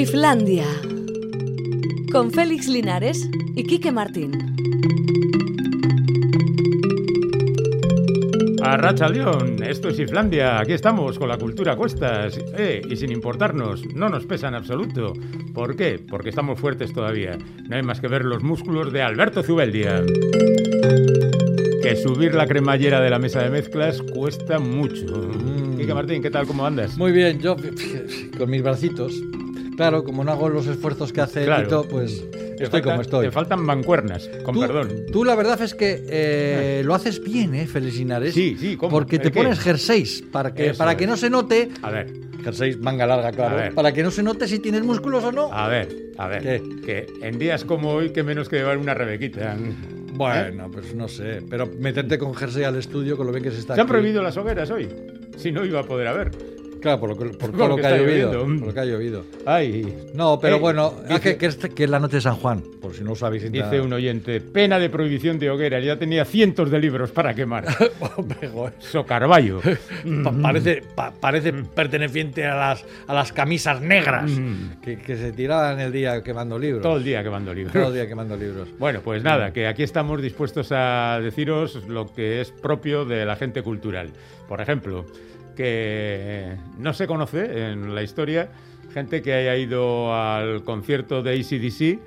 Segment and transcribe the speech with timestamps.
[0.00, 0.64] Islandia.
[2.10, 4.32] Con Félix Linares y Quique Martín.
[8.62, 12.96] A Racha León, esto es Islandia, aquí estamos con la cultura a cuestas, eh, y
[12.96, 15.12] sin importarnos, no nos pesa en absoluto.
[15.52, 15.98] ¿Por qué?
[15.98, 17.36] Porque estamos fuertes todavía.
[17.68, 20.02] No hay más que ver los músculos de Alberto Zubeldia.
[21.82, 25.30] Que subir la cremallera de la mesa de mezclas cuesta mucho.
[25.76, 26.46] Quique Martín, ¿qué tal?
[26.46, 26.96] ¿Cómo andas?
[26.96, 27.54] Muy bien, yo
[28.38, 29.22] con mis bracitos.
[29.80, 31.62] Claro, como no hago los esfuerzos que hace Claro.
[31.62, 33.24] Tito, pues Te estoy como estoy.
[33.28, 35.06] Te faltan mancuernas, con tú, perdón.
[35.10, 38.34] tú la verdad es que eh, lo haces bien, ¿eh, Félix Linares?
[38.34, 38.90] Sí, sí, ¿cómo?
[38.90, 41.70] Porque te pones jerseys para que, Eso para que no se note.
[41.80, 42.12] A ver,
[42.44, 43.74] Jerseys manga larga, claro.
[43.74, 45.50] Para que no se note si tienes músculos o no.
[45.50, 45.88] a ver,
[46.18, 46.42] a ver.
[46.42, 46.62] ¿Qué?
[46.84, 49.56] Que en días como hoy, que menos que llevar una rebequita.
[50.12, 51.40] Bueno, pues no sé.
[51.48, 53.76] Pero meterte con jersey al estudio con lo bien que se está.
[53.76, 53.92] ¿Se han aquí.
[53.92, 54.88] prohibido las hogueras hoy?
[55.38, 56.59] Si no iba a poder haber.
[56.80, 58.30] Claro, por lo que, por Con todo lo lo que que ha llovido.
[58.44, 59.24] Por lo que ha llovido.
[59.46, 59.96] Ay.
[60.14, 62.36] No, pero Eh, bueno, ah, dice- que, que es, que es la noche de San
[62.36, 63.50] Juan, por si no lo sabéis.
[63.50, 67.64] Dice un oyente, pena de prohibición de hogueras, ya tenía cientos de libros para quemar.
[68.78, 69.60] Socarballo.
[70.24, 74.80] Pa- parece pa- parece perteneciente a las, a las camisas negras Mm.
[74.82, 76.82] que, que se tiraban el día quemando libros.
[76.82, 77.72] Todo el día quemando libros.
[77.72, 78.68] Todo el día quemando libros.
[78.78, 83.36] Bueno, pues nada, que aquí estamos dispuestos a deciros lo que es propio de la
[83.36, 84.10] gente cultural.
[84.48, 85.04] Por ejemplo,
[85.60, 88.48] que no se conoce en la historia
[88.94, 91.98] gente que haya ido al concierto de ACDC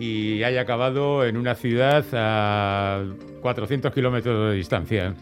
[0.00, 3.04] y haya acabado en una ciudad a
[3.40, 5.14] 400 kilómetros de distancia.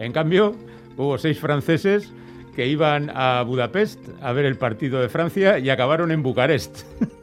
[0.00, 0.56] En cambio,
[0.96, 2.12] hubo seis franceses
[2.56, 6.80] que iban a Budapest a ver el partido de Francia y acabaron en Bucarest.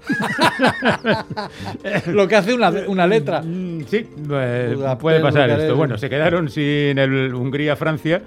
[2.07, 3.41] Lo que hace una, una letra.
[3.41, 5.61] Mm, Sí, eh, Budapest, puede pasar Bucarest.
[5.63, 5.75] esto.
[5.75, 8.21] Bueno, se quedaron sin el Hungría-Francia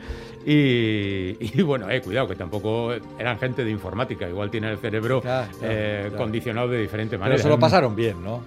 [0.47, 4.29] y, y bueno, eh, cuidado, que tampoco eran gente de informática.
[4.29, 6.17] Igual tienen el cerebro Claro, claro, eh, claro.
[6.17, 7.37] condicionado de diferente manera.
[7.37, 8.43] Pero se lo pasaron bien, ¿no?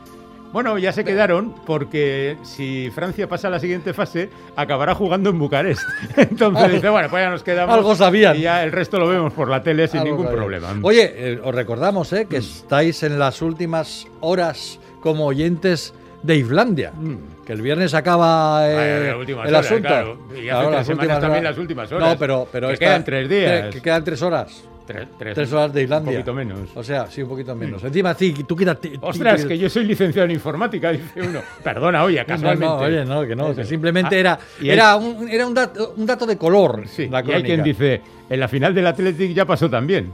[0.51, 5.39] Bueno, ya se quedaron porque si Francia pasa a la siguiente fase, acabará jugando en
[5.39, 5.81] Bucarest.
[6.17, 7.73] Entonces dice, bueno, pues ya nos quedamos.
[7.73, 8.35] Algo sabían.
[8.37, 10.75] Y ya el resto lo vemos por la tele sin Algo ningún problema.
[10.83, 12.43] Oye, eh, os recordamos eh, que Mm.
[12.43, 16.91] estáis en las últimas horas como oyentes de Islandia.
[16.91, 17.43] Mm.
[17.45, 19.87] Que el viernes acaba eh, las últimas el asunto.
[19.87, 20.17] claro.
[20.29, 22.09] Y hace Claro, tres las últimas también las últimas horas.
[22.09, 23.65] No, pero, pero Que esta- quedan tres días.
[23.65, 24.63] tre- que quedan tres horas.
[24.85, 26.11] Tres, tres- Tres horas de Islandia.
[26.11, 26.59] Un poquito menos.
[26.75, 27.81] O sea, sí, un poquito menos.
[27.85, 28.97] Encima, sí, tú quédate.
[28.99, 31.39] Ostras, que yo soy licenciado en informática, dice uno.
[31.63, 32.65] Perdona, oye, casualmente.
[32.65, 35.93] no, oye, no, que no, que simplemente Ah, era, hay- era, un, era un, dato,
[35.95, 36.83] un dato de color.
[36.87, 40.11] Sí, la y hay quien dice, en la final del Athletic ya pasó también.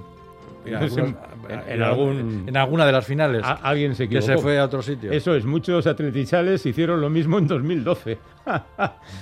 [0.65, 1.13] No algunos-
[1.49, 2.43] en- en algún...
[2.47, 3.43] en alguna de las finales.
[3.43, 4.37] a- alguien se que equivocó.
[4.37, 5.11] se fue a otro sitio.
[5.11, 8.17] Eso es, muchos atletizales hicieron lo mismo en 2012.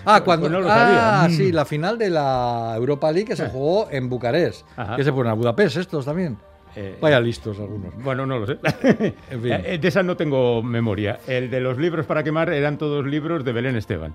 [0.05, 0.47] Ah, cuando.
[0.47, 1.35] Pues no lo ah, sabía.
[1.35, 4.65] sí, la final de la Europa League que se jugó en Bucarest.
[4.77, 4.95] Ajá.
[4.95, 6.38] Que se fueron a Budapest estos también.
[6.75, 7.91] Eh, Vaya listos algunos.
[8.03, 8.57] Bueno, no lo sé.
[9.31, 9.51] En fin.
[9.51, 11.19] Eh, De esa no tengo memoria.
[11.27, 14.13] El de los libros para quemar eran todos libros de Belén Esteban.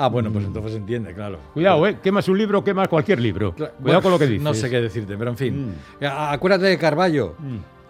[0.00, 1.38] Ah, bueno, pues entonces se entiende, claro.
[1.52, 1.98] Cuidado, ¿eh?
[2.02, 3.52] Quemas un libro, quemas cualquier libro.
[3.52, 4.42] Cuidado Bueno, con lo que dices.
[4.42, 5.66] No sé qué decirte, pero en fin.
[6.00, 6.04] Mm.
[6.06, 7.34] Acuérdate de Carballo.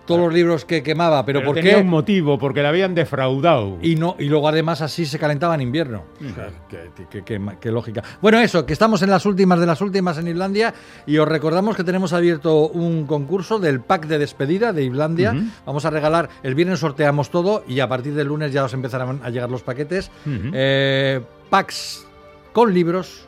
[0.06, 1.80] Todos los libros que quemaba, pero, Pero ¿por tenía qué?
[1.82, 3.76] un motivo, porque la habían defraudado.
[3.82, 6.04] Y, no, y luego además así se calentaba en invierno.
[6.18, 6.26] Mm.
[6.30, 6.78] O sea, qué,
[7.10, 8.02] qué- qué- qué lógica.
[8.22, 10.72] Bueno, eso, que estamos en las últimas de las últimas en Islandia
[11.06, 15.32] y os recordamos que tenemos abierto un concurso del pack de despedida de Islandia.
[15.32, 15.42] Ujú.
[15.66, 19.20] Vamos a regalar, el viernes sorteamos todo y a partir del lunes ya os empezarán
[19.22, 20.10] a llegar los paquetes.
[20.54, 21.20] Eh,
[21.50, 22.06] packs
[22.52, 23.24] con libros,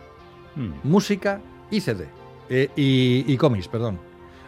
[0.56, 0.72] Mm.
[0.82, 2.08] música y CD.
[2.48, 4.00] Eh, y, y cómics, perdón.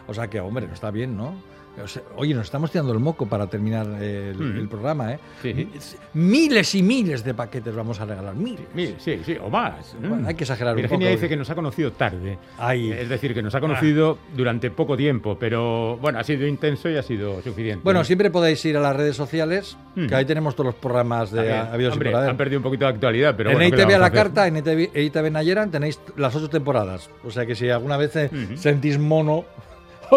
[0.07, 1.33] O sea que, hombre, no está bien, ¿no?
[1.81, 4.57] O sea, oye, nos estamos tirando el moco para terminar el, Mm.
[4.59, 5.19] el programa, ¿eh?
[5.41, 5.67] Sí.
[6.13, 8.67] Miles y miles de paquetes vamos a regalar, miles.
[8.75, 9.95] Mire, sí, sí, o más.
[9.99, 10.25] Bueno, Mm.
[10.27, 11.15] hay que exagerar un Virginia poco.
[11.15, 12.37] dice que nos ha conocido tarde.
[12.59, 12.91] Ay.
[12.91, 16.97] Es decir, que nos ha conocido durante poco tiempo, pero bueno, ha sido intenso y
[16.97, 17.81] ha sido suficiente.
[17.83, 20.07] Bueno, siempre podéis ir a las redes sociales, Mm.
[20.07, 23.35] que ahí tenemos todos los programas de habidos y han perdido un poquito de actualidad,
[23.35, 25.99] pero en bueno, ¿qué le ITV a vamos la carta, en ITV, ITV Nayeran tenéis
[26.17, 27.09] las ocho temporadas.
[27.23, 28.57] O sea que si alguna vez Ujú.
[28.57, 29.45] sentís mono,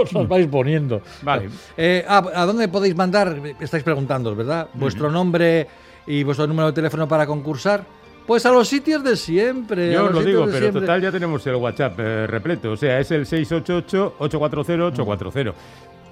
[0.03, 1.01] os las vais poniendo.
[1.23, 1.49] Vale.
[1.77, 3.37] Eh, ah, ¿A dónde podéis mandar?
[3.61, 4.69] Estáis preguntando, ¿verdad?
[4.75, 5.67] Vuestro nombre
[6.07, 7.85] y vuestro número de teléfono para concursar.
[8.27, 9.91] Pues a los sitios de siempre.
[9.91, 10.81] a Yo os lo digo, pero siempre.
[10.81, 12.73] total ya tenemos el WhatsApp eh, repleto.
[12.73, 15.53] O sea, es el 688-840-840.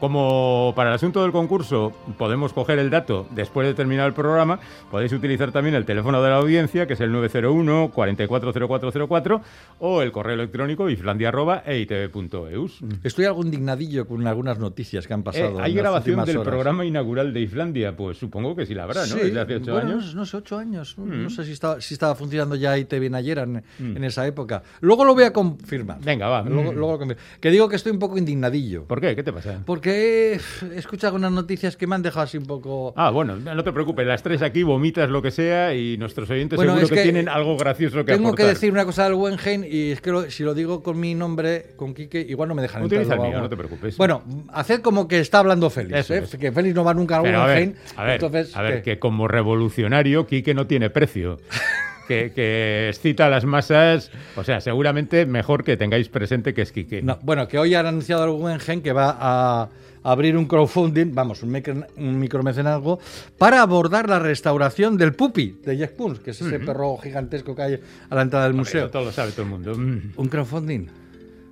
[0.05, 4.61] Como para el asunto del concurso podemos coger el dato después de terminar el programa,
[4.91, 9.41] podéis utilizar también el teléfono de la audiencia, que es el 901 440404
[9.79, 12.81] o el correo electrónico islandia.eitv.eus.
[13.03, 15.59] Estoy algo indignadillo con algunas noticias que han Eh, pasado.
[15.63, 16.51] ¿Hay en grabación del horas.
[16.53, 17.97] programa inaugural de Islandia?
[17.97, 19.15] Pues supongo que sí la habrá, ¿no?
[19.15, 20.15] Sí, Desde hace ocho bueno, años.
[20.15, 20.99] No, sé, ocho años.
[20.99, 21.23] No, Mm.
[21.23, 24.63] no sé si estaba, si estaba funcionando ya ITV en, en esa época.
[24.83, 25.99] Luego lo voy a confirmar.
[26.05, 26.43] Venga, va.
[26.43, 26.77] Luego, Mm.
[26.77, 27.23] luego lo confirmo.
[27.41, 28.85] Que digo que estoy un poco indignadillo.
[28.85, 29.17] ¿Por qué?
[29.17, 29.63] ¿Qué te pasa?
[29.65, 30.41] Porque Que he
[30.77, 32.93] escuchado algunas noticias que me han dejado así un poco...
[32.97, 36.57] Ah, bueno, no te preocupes, las tres aquí vomitas lo que sea y nuestros oyentes
[36.57, 39.15] Bueno, seguro es que, que tienen algo gracioso que Tengo que decir una cosa del
[39.15, 42.55] Wenheim y es que lo- si lo digo con mi nombre, con Quique, igual no
[42.55, 43.03] me dejan entrar.
[43.03, 43.97] El mío, no te preocupes.
[43.97, 46.19] Bueno, haced como que está hablando Félix, ¿eh?
[46.19, 46.37] es.
[46.37, 47.75] que Félix no va nunca al Pero a ver, Wenheim.
[47.97, 48.93] a ver, entonces, a ver, ¿qué?
[48.95, 51.39] que como revolucionario, Quique no tiene precio.
[52.09, 56.73] que, que excita a las masas, o sea, seguramente mejor que tengáis presente que es
[56.73, 57.03] Quique.
[57.03, 59.69] No, bueno, que hoy han anunciado el Wenheim que va a
[60.05, 63.01] abrir un crowdfunding, vamos, un, micro, un micromecenazgo,
[63.37, 67.63] para abordar la restauración del Pupi de Jack Pons, que es ese perro gigantesco que
[67.63, 67.81] hay
[68.11, 68.91] a la entrada del Eso museo.
[68.91, 69.75] todo lo sabe todo el mundo.
[69.77, 70.13] Mm.
[70.17, 70.87] Un crowdfunding.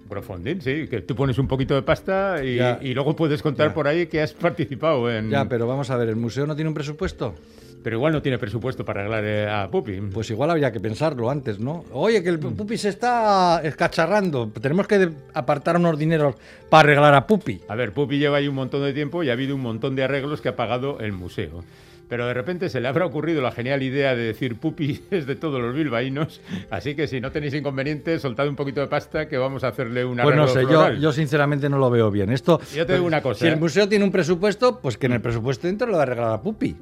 [0.09, 2.79] Crowdfunding, sí, que tú pones un poquito de pasta y, Ya.
[2.83, 3.75] y luego puedes contar Ya.
[3.75, 5.31] por ahí que has participado en...
[5.31, 7.35] Ya, pero vamos a ver, ¿el museo no tiene un presupuesto?
[7.83, 10.01] Pero igual no tiene presupuesto para arreglar eh, a Pupi.
[10.13, 11.85] Pues igual habría que pensarlo antes, ¿no?
[11.93, 12.55] Oye, que el Mm.
[12.55, 14.51] Pupi se está escacharrando.
[14.61, 16.37] Tenemos que apartar unos dineros
[16.71, 17.61] para arreglar a Pupi.
[17.69, 20.05] A ver, Pupi lleva ahí un montón de tiempo y ha habido un montón de
[20.05, 21.65] arreglos que ha pagado el museo.
[22.09, 25.35] Pero de repente se le habrá ocurrido la genial idea de decir Pupi es de
[25.35, 29.39] todos los bilbaínos, así que si no tenéis inconvenientes, soltad un poquito de pasta que
[29.39, 30.63] vamos a hacerle un Pues no sé,
[31.01, 32.31] yo, sinceramente no lo veo bien.
[32.31, 33.57] Esto, Yo te digo una cosa, Si el ¿eh?
[33.57, 36.77] museo tiene un presupuesto, pues que en el presupuesto entre lo de arreglar a Pupi.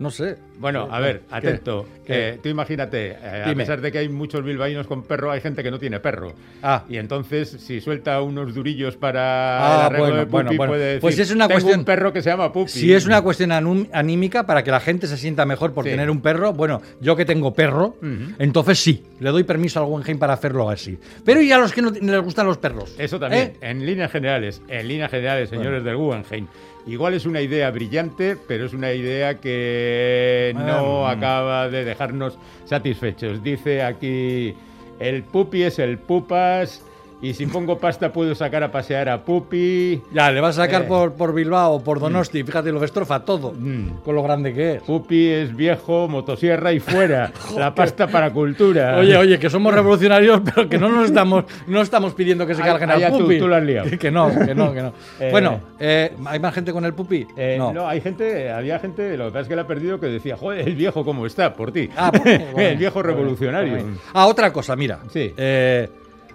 [0.00, 0.36] No sé.
[0.58, 1.34] Bueno, a ver, ¿Qué?
[1.36, 1.86] atento.
[2.06, 2.28] ¿Qué?
[2.30, 5.62] Eh, tú imagínate, eh, a pesar de que hay muchos bilbaínos con perro, hay gente
[5.62, 6.32] que no tiene perro.
[6.62, 6.84] Ah.
[6.88, 10.70] Y entonces, si suelta unos durillos para Ah, el bueno, de Pupi, bueno, bueno.
[10.72, 12.70] puede decir, Pues es una tengo cuestión- un perro que se llama Pupi.
[12.70, 13.52] Si es una cuestión
[13.92, 15.90] anímica para que la gente se sienta mejor por Sí.
[15.90, 17.96] tener un perro, bueno, yo que tengo perro,
[18.38, 20.98] entonces sí, le doy permiso al Wenheim para hacerlo así.
[21.26, 22.94] Pero y a los que no les gustan los perros.
[22.98, 23.68] Eso también, ¿Eh?
[23.70, 26.46] en líneas generales, en líneas generales, señores del Guggenheim.
[26.86, 31.12] Igual es una idea brillante, pero es una idea que no Ah.
[31.12, 33.42] acaba de dejarnos satisfechos.
[33.42, 34.54] Dice aquí,
[34.98, 36.82] el pupi es el pupas,
[37.22, 40.00] y si pongo pasta puedo sacar a pasear a pupi.
[40.12, 40.86] Ya, le vas a sacar Eh.
[40.86, 44.02] por, por Bilbao, por Donosti, fíjate, lo estrofa todo, Mm.
[44.04, 44.82] con lo grande que es.
[44.82, 47.32] Pupi es viejo, motosierra y fuera.
[47.56, 48.96] La pasta para cultura.
[48.98, 52.62] Oye, oye, que somos revolucionarios, pero que no nos estamos, no estamos pidiendo que se
[52.62, 53.38] carguen allá al tú, pupi.
[53.38, 53.88] tú lo has liado.
[54.00, 54.92] Que, no, que no, que no.
[55.20, 55.28] Eh.
[55.30, 57.26] Bueno, eh, ¿hay más gente con el pupi?
[57.36, 57.86] Eh, no.
[57.86, 60.66] hay gente, había gente, lo que pasa es que la ha perdido, que decía, joder,
[60.66, 61.90] el viejo cómo está, por ti.
[61.96, 63.72] Ah, por- bueno, el viejo bueno, revolucionario.
[63.74, 63.98] bueno.
[64.14, 65.00] Ah, otra cosa, mira.
[65.12, 65.34] Sí.
[65.36, 65.88] Eh,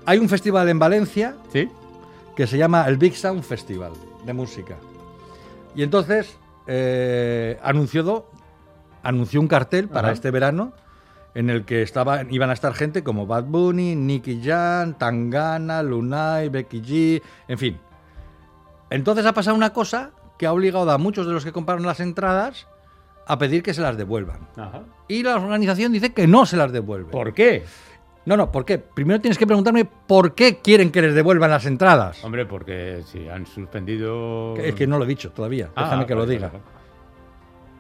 [0.06, 1.70] hay un festival en Valencia ¿Sí?
[2.36, 3.94] que se llama el Big Sound Festival
[4.26, 4.76] de música.
[5.76, 6.38] Y entonces
[6.68, 8.28] eh, anunció,
[9.04, 10.14] anunció un cartel para Ajá.
[10.14, 10.74] este verano
[11.34, 16.48] en el que estaba, iban a estar gente como Bad Bunny, Nicky Jam, Tangana, Lunay,
[16.48, 17.78] Becky G, en fin.
[18.90, 22.00] Entonces ha pasado una cosa que ha obligado a muchos de los que compraron las
[22.00, 22.68] entradas
[23.28, 24.48] a pedir que se las devuelvan.
[24.56, 24.84] Ajá.
[25.08, 27.12] Y la organización dice que no se las devuelve.
[27.12, 27.66] ¿Por qué?
[28.26, 28.80] No, no, ¿por qué?
[28.80, 32.24] Primero tienes que preguntarme por qué quieren que les devuelvan las entradas.
[32.24, 34.56] Hombre, porque si han suspendido.
[34.58, 36.48] Es que no lo he dicho todavía, Ah, déjame que lo diga.
[36.48, 36.64] vale,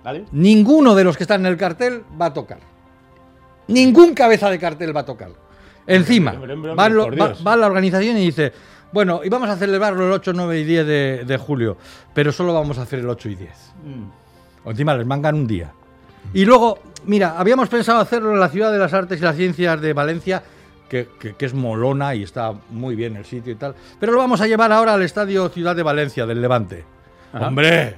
[0.04, 0.26] Vale.
[0.34, 2.60] Ninguno de los que están en el cartel va a tocar.
[3.68, 5.30] Ningún cabeza de cartel va a tocar.
[5.88, 8.54] Encima, Hombre, hombre, hombre, va, lo- va- va la organización y dice,
[8.92, 11.78] bueno, y vamos a celebrarlo el 8, 9 y 10 de, de julio,
[12.14, 13.74] pero solo vamos a hacer el 8 y 10.
[13.84, 14.68] Mm.
[14.68, 15.72] O encima les mangan un día.
[16.34, 19.80] Y luego, mira, habíamos pensado hacerlo en la Ciudad de las Artes y las Ciencias
[19.81, 20.44] de Valencia,
[20.90, 24.19] que, que- que es molona y está muy bien el sitio y tal, pero lo
[24.19, 26.84] vamos a llevar ahora al Estadio Ciudad de Valencia del Levante.
[27.34, 27.48] Ajá.
[27.48, 27.96] ¡Hombre!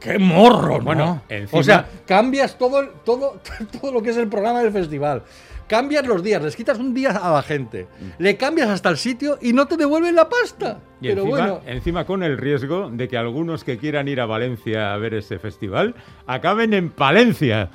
[0.00, 0.78] ¡Qué morro!
[0.78, 0.84] ¿no?
[0.84, 3.40] Bueno, encima- O sea, cambias todo, el- todo,
[3.80, 5.22] todo lo que es el programa del festival.
[5.66, 7.86] Cambias los días, les quitas un día a la gente,
[8.18, 10.78] le cambias hasta el sitio y no te devuelven la pasta.
[11.00, 14.26] Y Pero encima, bueno, encima con el riesgo de que algunos que quieran ir a
[14.26, 15.94] Valencia a ver ese festival
[16.26, 17.70] acaben en Palencia.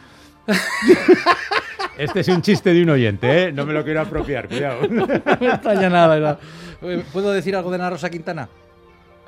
[1.98, 3.51] este es un chiste de un oyente, ¿eh?
[3.51, 4.82] No me lo quiero apropiar, cuidado.
[4.89, 5.15] no me
[5.48, 6.39] extraña nada.
[6.82, 8.48] Eh, ¿Puedo decir algo de Ana Rosa Quintana?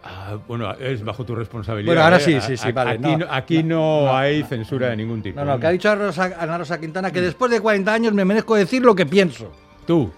[0.04, 1.88] Ah, bueno, es bajo tu responsabilidad.
[1.94, 2.22] Bueno, ahora ¿eh?
[2.22, 5.22] sí, sí, sí, vale, Aquí no, no, aquí no, no, hay no, censura de ningún
[5.22, 5.40] tipo.
[5.40, 8.14] No, no, que ha dicho Ana Rosa, Ana Rosa Quintana que después de 40 años
[8.14, 9.52] me merezco decir lo que pienso.
[9.86, 10.12] Tú.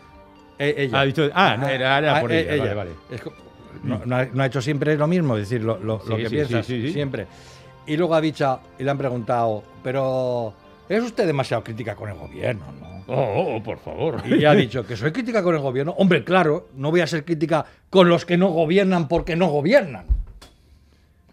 [0.58, 1.02] Eh, ella.
[1.02, 2.92] Ha dicho- ah, no, era- era por eh, ella, vale, vale.
[3.12, 3.34] Es co-
[3.84, 6.36] no, ha, no ha hecho siempre lo mismo, decir lo, lo- lo Sí, que sí,
[6.36, 6.94] piensa, sí, sí, sí.
[6.94, 7.28] siempre.
[7.86, 10.54] Y luego ha dicho, y le han preguntado, pero
[10.90, 12.66] ¿es usted demasiado crítica con el gobierno?
[12.80, 12.94] ¿no?
[13.08, 14.22] Oh, oh, oh, por favor.
[14.26, 15.94] Y ha dicho que soy crítica con el gobierno.
[15.98, 20.06] Hombre, claro, no voy a ser crítica con los que no gobiernan porque no gobiernan.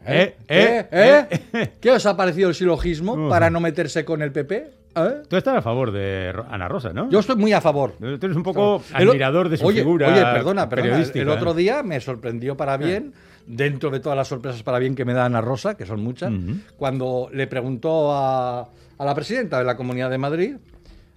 [0.07, 0.89] Eh, ¿Eh?
[0.91, 1.73] eh, ¿Eh?
[1.81, 4.81] ¿Qué os ha parecido el silogismo para no meterse con el PP?
[4.97, 5.23] ¿Eh?
[5.29, 7.09] Tú estás a favor de Ana Rosa, ¿no?
[7.11, 7.95] Yo estoy muy a favor.
[7.99, 11.05] Tú eres un poco El admirador de su oye, figura Oye, perdona, perdona.
[11.15, 13.13] El, otro día me sorprendió para bien,
[13.47, 16.33] dentro de todas las sorpresas para bien que me da Ana Rosa, que son muchas,
[16.77, 18.69] cuando le preguntó a,
[19.01, 20.57] a la presidenta de la Comunidad de Madrid,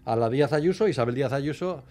[0.05, 1.83] a la Díaz Ayuso, Isabel Díaz Ayuso,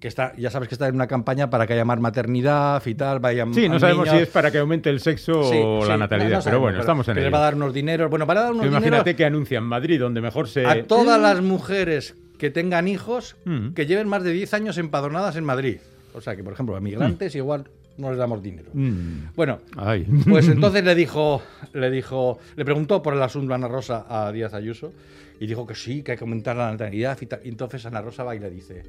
[0.00, 2.94] que está, ya sabes que está en una campaña para que haya más maternidad y
[2.94, 4.16] tal, vaya Sí, no sabemos niños.
[4.18, 6.60] si es para que aumente el sexo Sí, o sí, la natalidad, no pero sabemos,
[6.62, 7.30] bueno, estamos en ello.
[7.30, 8.08] va a dar unos dineros.
[8.10, 10.64] Bueno, para dar unos imagínate dineros que anuncian Madrid, donde mejor se...
[10.66, 13.74] a todas las mujeres que tengan hijos Mm.
[13.74, 15.78] que lleven más de 10 años empadronadas en Madrid.
[16.14, 17.64] O sea, que por ejemplo, a migrantes igual
[17.96, 18.70] no les damos dinero.
[18.72, 19.34] Mm.
[19.34, 20.06] Bueno, Ay.
[20.28, 24.54] pues entonces le dijo, le dijo, le preguntó por el asunto Ana Rosa a Díaz
[24.54, 24.92] Ayuso
[25.40, 28.34] y dijo que sí, que hay que aumentar la natalidad y entonces Ana Rosa va
[28.34, 28.82] y le dice,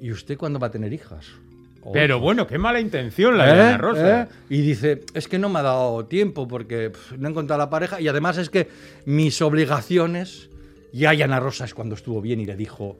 [0.00, 1.26] ¿y usted cuándo va a tener hijas?
[1.92, 3.62] Pero bueno, qué mala intención la de ¿Eh?
[3.62, 4.22] Ana Rosa.
[4.22, 4.26] ¿Eh?
[4.50, 8.00] Y dice, es que no me ha dado tiempo porque no he encontrado la pareja
[8.00, 8.68] y además es que
[9.04, 10.50] mis obligaciones,
[10.92, 12.98] ya y Ana Rosa es cuando estuvo bien y le dijo,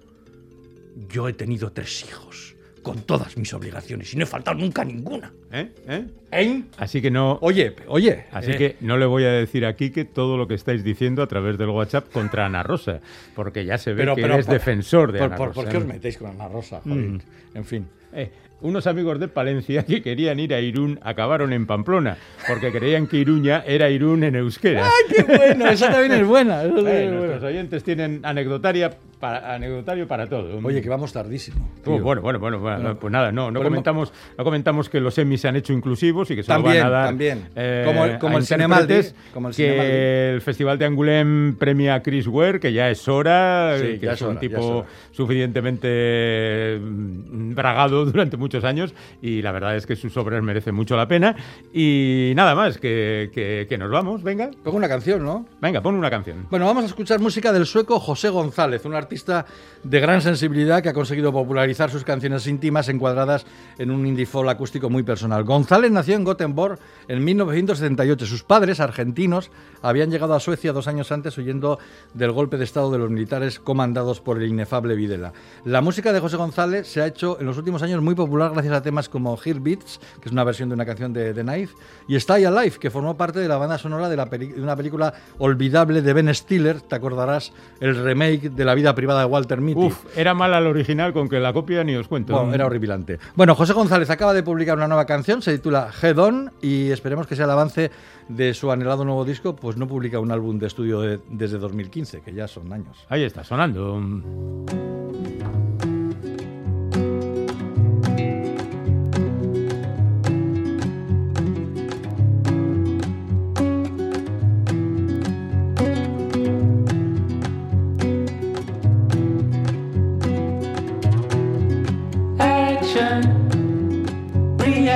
[1.08, 2.55] yo he tenido tres hijos
[2.86, 5.32] con todas mis obligaciones y no he faltado nunca ninguna.
[5.50, 5.72] ¿Eh?
[5.88, 6.04] ¿Eh?
[6.30, 6.62] ¿Eh?
[6.78, 7.36] Así que no...
[7.42, 8.26] Oye, oye.
[8.30, 11.20] Así eh, que no le voy a decir aquí que todo lo que estáis diciendo
[11.20, 13.00] a través del WhatsApp contra Ana Rosa,
[13.34, 15.60] porque ya se ve pero, que pero eres por- defensor de por, Ana por- Rosa.
[15.62, 15.92] ¿Por qué os ¿no?
[15.94, 16.80] metéis con Ana Rosa?
[16.84, 17.18] Joder, Mm.
[17.54, 17.88] En fin.
[18.12, 22.16] Eh, unos amigos de Palencia que querían ir a Irún acabaron en Pamplona,
[22.46, 24.88] porque creían que Iruña era Irún en euskera.
[25.08, 25.66] ¡Qué bueno!
[25.70, 26.62] Esa también es buena.
[26.62, 27.26] esa también Eh, es buena.
[27.26, 30.58] nuestros oyentes tienen anecdotaria para, anecdotario para todo.
[30.62, 31.68] Oye, que vamos tardísimo.
[31.86, 35.40] Oh, bueno, bueno, bueno, bueno, pues nada, no, no comentamos, no comentamos que los Emmys
[35.40, 37.48] se han hecho inclusivos y que solo También, van a dar también.
[37.56, 38.94] eh, Como el- como a el Cinemaldi,
[39.32, 39.92] como el que Cinemaldi.
[39.92, 44.12] el Festival de Angoulême premia a Chris Ware, que ya es hora, Sí, que ya
[44.12, 44.88] es es un hora, es tipo hora.
[45.12, 50.96] suficientemente mm, bragado durante muchos años y la verdad es que sus obras merecen mucho
[50.96, 51.34] la pena
[51.72, 55.46] y nada más, que, que- que nos vamos, venga, Pongo una canción, ¿no?
[55.60, 56.46] venga, pon una canción.
[56.50, 60.88] Bueno, vamos a escuchar música del sueco José González, un artista de gran sensibilidad que
[60.88, 63.46] ha conseguido popularizar sus canciones íntimas encuadradas
[63.78, 65.44] en un indie folk acústico muy personal.
[65.44, 68.26] González nació en Gothenburg en 1978.
[68.26, 69.50] Sus padres, argentinos,
[69.82, 71.78] habían llegado a Suecia dos años antes huyendo
[72.14, 75.32] del golpe de estado de los militares comandados por el inefable Videla.
[75.64, 78.74] La música de José González se ha hecho en los últimos años muy popular gracias
[78.74, 81.74] a temas como Hear Beats, que es una versión de una canción de The Knife,
[82.08, 85.14] y Stay Alive, que formó parte de la banda sonora de, la de una película
[85.38, 89.86] olvidable de Ben Stiller, te acordarás, el remake de la vida privada de Walter Mitty.
[89.86, 92.32] Uf, era mala el original con que la copia ni os cuento.
[92.32, 93.20] Bueno, era horripilante.
[93.36, 97.28] Bueno, José González acaba de publicar una nueva canción, se titula Head On y esperemos
[97.28, 97.92] que sea el avance
[98.28, 102.22] de su anhelado nuevo disco, pues no publica un álbum de estudio de- desde 2015,
[102.22, 102.96] que ya son años.
[103.08, 104.00] Ahí está, sonando.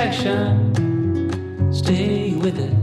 [0.01, 2.80] Reaction, stay with it.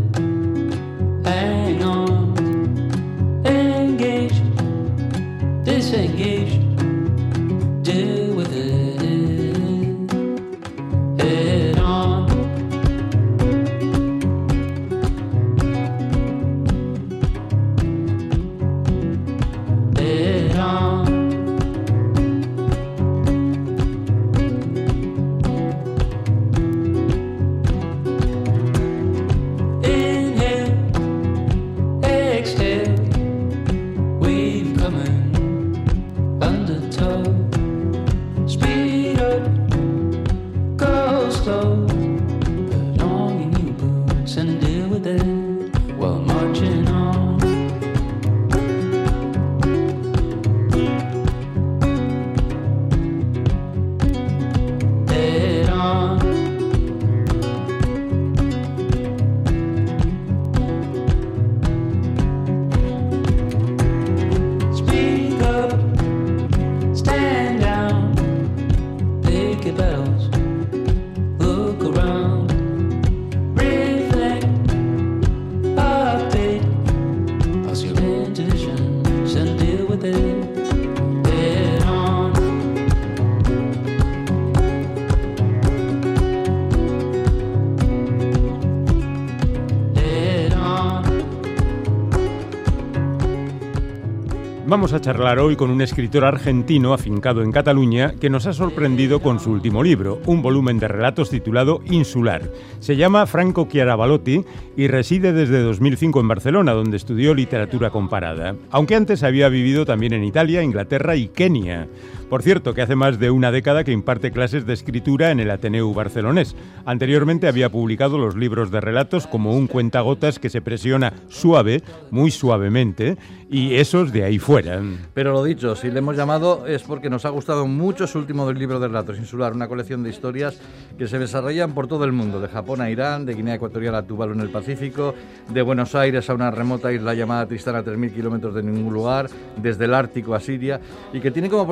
[95.09, 99.51] Charlar hoy con un escritor argentino afincado en Cataluña que nos ha sorprendido con su
[99.51, 102.43] último libro, un volumen de relatos titulado Insular.
[102.81, 104.45] Se llama Franco Chiarabalotti
[104.77, 110.13] y reside desde 2005 en Barcelona, donde estudió literatura comparada, aunque antes había vivido también
[110.13, 111.89] en Italia, Inglaterra y Kenia.
[112.29, 115.51] Por cierto, que hace más de una década que imparte clases de escritura en el
[115.51, 116.55] Ateneu barcelonés.
[116.85, 122.31] Anteriormente había publicado los libros de relatos como un cuentagotas que se presiona suave, muy
[122.31, 123.17] suavemente,
[123.51, 124.83] y esos de ahí fuera.
[125.15, 128.53] Pero lo dicho, si le hemos llamado es porque nos ha gustado mucho su último
[128.53, 130.61] libro de relatos insular, una colección de historias
[130.99, 134.03] que se desarrollan por todo el mundo, de Japón a Irán, de Guinea Ecuatorial a
[134.03, 135.15] Tuvalu en el Pacífico,
[135.49, 139.31] de Buenos Aires a una remota isla llamada Tristán a 3.000 kilómetros de ningún lugar,
[139.57, 140.79] desde el Ártico a Siria,
[141.15, 141.67] y que tiene como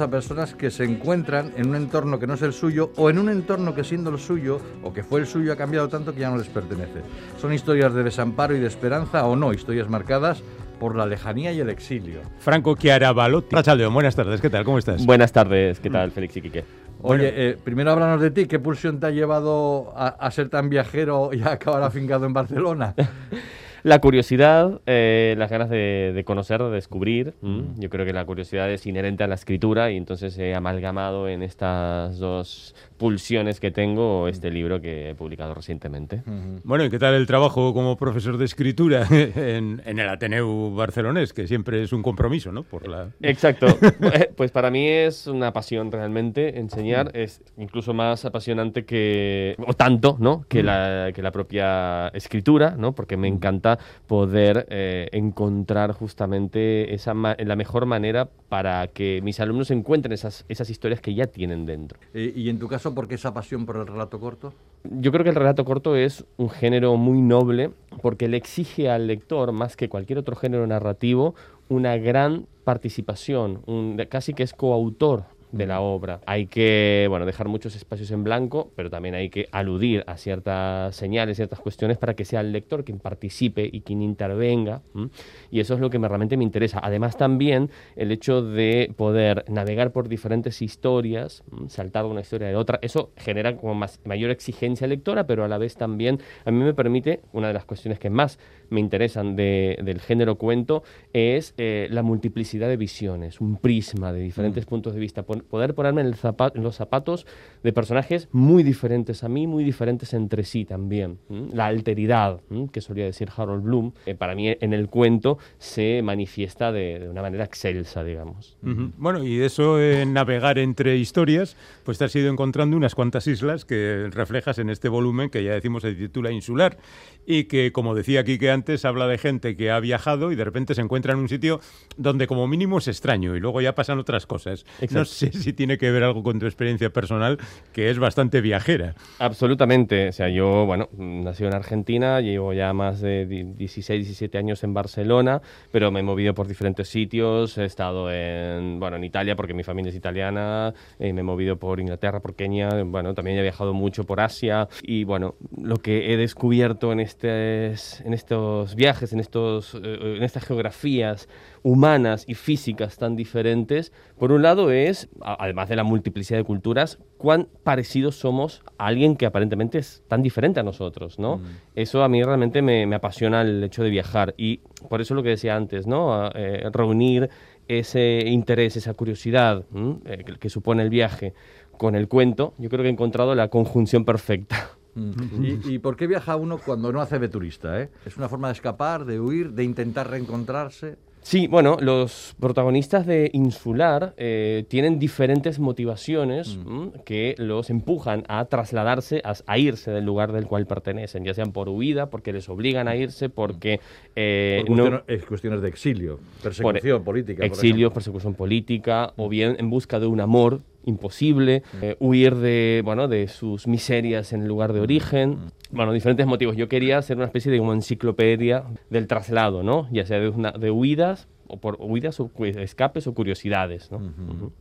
[0.00, 3.18] a personas que se encuentran en un entorno que no es el suyo o en
[3.18, 6.20] un entorno que siendo el suyo o que fue el suyo ha cambiado tanto que
[6.20, 7.00] ya no les pertenece.
[7.40, 10.42] Son historias de desamparo y de esperanza o no, historias marcadas
[10.80, 12.20] por la lejanía y el exilio.
[12.38, 13.54] Franco Chiarabalotti.
[13.54, 14.64] Rachaldeón, buenas tardes, ¿qué tal?
[14.64, 15.04] ¿Cómo estás?
[15.06, 16.64] Buenas tardes, ¿qué tal, Félix y Quique?
[17.02, 18.46] Oye, eh, primero háblanos de ti.
[18.46, 22.32] ¿Qué pulsión te ha llevado a, a ser tan viajero y a acabar afincado en
[22.32, 22.94] Barcelona?
[23.82, 27.34] La curiosidad, eh, las ganas de, de conocer, de descubrir.
[27.42, 27.64] ¿m?
[27.78, 31.42] Yo creo que la curiosidad es inherente a la escritura y entonces he amalgamado en
[31.42, 36.22] estas dos pulsiones que tengo este libro que he publicado recientemente.
[36.62, 41.32] Bueno, ¿y qué tal el trabajo como profesor de escritura en, en el Ateneu barcelonés?
[41.32, 42.62] Que siempre es un compromiso, ¿no?
[42.62, 43.08] Por la...
[43.20, 43.66] Exacto.
[44.12, 47.10] Eh, pues para mí es una pasión realmente enseñar.
[47.14, 50.44] Es incluso más apasionante que, o tanto, ¿no?
[50.48, 52.94] Que, la, que la propia escritura, ¿no?
[52.94, 53.71] Porque me encanta
[54.06, 60.44] poder eh, encontrar justamente esa ma- la mejor manera para que mis alumnos encuentren esas,
[60.48, 61.98] esas historias que ya tienen dentro.
[62.14, 64.52] Eh, y en tu caso, ¿por qué esa pasión por el relato corto?
[64.84, 67.70] Yo creo que el relato corto es un género muy noble
[68.02, 71.34] porque le exige al lector, más que cualquier otro género narrativo,
[71.68, 76.20] una gran participación, un- casi que es coautor de la obra.
[76.26, 80.96] Hay que bueno, dejar muchos espacios en blanco, pero también hay que aludir a ciertas
[80.96, 84.80] señales, ciertas cuestiones para que sea el lector quien participe y quien intervenga.
[84.94, 85.10] ¿m?
[85.50, 86.80] Y eso es lo que me, realmente me interesa.
[86.82, 91.68] Además también el hecho de poder navegar por diferentes historias, ¿m?
[91.68, 95.48] saltar de una historia de otra, eso genera como más, mayor exigencia lectora, pero a
[95.48, 98.38] la vez también a mí me permite, una de las cuestiones que más
[98.70, 100.82] me interesan de- del género cuento
[101.12, 105.74] es eh, la multiplicidad de visiones, un prisma de diferentes puntos de vista, pon- poder
[105.74, 107.26] ponerme en, el zapa- en los zapatos
[107.62, 111.18] de personajes muy diferentes a mí, muy diferentes entre sí también.
[111.52, 112.40] La alteridad,
[112.72, 117.08] que solía decir Harold Bloom, eh, para mí en el cuento se manifiesta de, de
[117.08, 118.56] una manera excelsa, digamos.
[118.62, 123.26] Bueno, y de eso, en navegar entre historias, pues te has ido encontrando unas cuantas
[123.26, 126.78] islas que reflejas en este volumen que ya decimos se titula Insular
[127.26, 130.74] y que, como decía Quique antes, habla de gente que ha viajado y de repente
[130.74, 131.60] se encuentra en un sitio
[131.96, 134.64] donde como mínimo es extraño y luego ya pasan otras cosas.
[134.80, 135.04] No Exacto.
[135.06, 137.38] sé si tiene que ver algo con tu experiencia personal,
[137.72, 138.94] que es bastante viajera.
[139.18, 140.08] Absolutamente.
[140.08, 144.62] O sea, yo, bueno, nací en Argentina, llevo ya más de di- 16, 17 años
[144.64, 145.40] en Barcelona,
[145.70, 147.56] pero me he movido por diferentes sitios.
[147.58, 151.56] He estado en, bueno, en Italia porque mi familia es italiana, eh, me he movido
[151.56, 156.12] por Inglaterra, por Kenia, bueno, también he viajado mucho por Asia y, bueno, lo que
[156.12, 161.28] he descubierto en, estes, en estos viajes, en, estos, eh, en estas geografías
[161.64, 166.98] humanas y físicas tan diferentes, por un lado es, además de la multiplicidad de culturas,
[167.18, 171.40] cuán parecidos somos a alguien que aparentemente es tan diferente a nosotros, ¿no?
[171.74, 175.22] Eso a mí realmente me, me apasiona el hecho de viajar y por eso lo
[175.22, 176.30] que decía antes, ¿no?
[176.34, 177.30] Eh, reunir
[177.68, 179.64] ese interés, esa curiosidad.
[180.04, 181.32] Eh, que, que supone el viaje
[181.78, 184.70] con el cuento, yo creo que he encontrado la conjunción perfecta.
[184.94, 187.80] ¿Y, y por qué viaja uno cuando no hace de turista?
[187.80, 187.88] eh?
[188.04, 190.98] ¿Es una forma de escapar, de huir, de intentar reencontrarse?
[191.24, 196.90] Sí, bueno, los protagonistas de Insular eh, tienen diferentes motivaciones ¿m?
[197.04, 201.52] que los empujan a trasladarse, a, a irse del lugar del cual pertenecen, ya sean
[201.52, 203.78] por huida, porque les obligan a irse, porque
[204.16, 207.38] eh, Por no- cuestiones, eh, cuestiones de exilio, persecución política.
[207.38, 207.94] por exilio, ejemplo.
[207.94, 213.28] persecución política, o bien en busca de un amor imposible, eh, huir de, bueno, de
[213.28, 215.38] sus miserias en el lugar de origen.
[215.70, 216.56] Bueno, diferentes motivos.
[216.56, 219.88] Yo quería hacer una especie de como enciclopedia del traslado, ¿no?
[219.90, 223.90] Ya sea de, una- de huidas, o por huidas o escapes o curiosidades.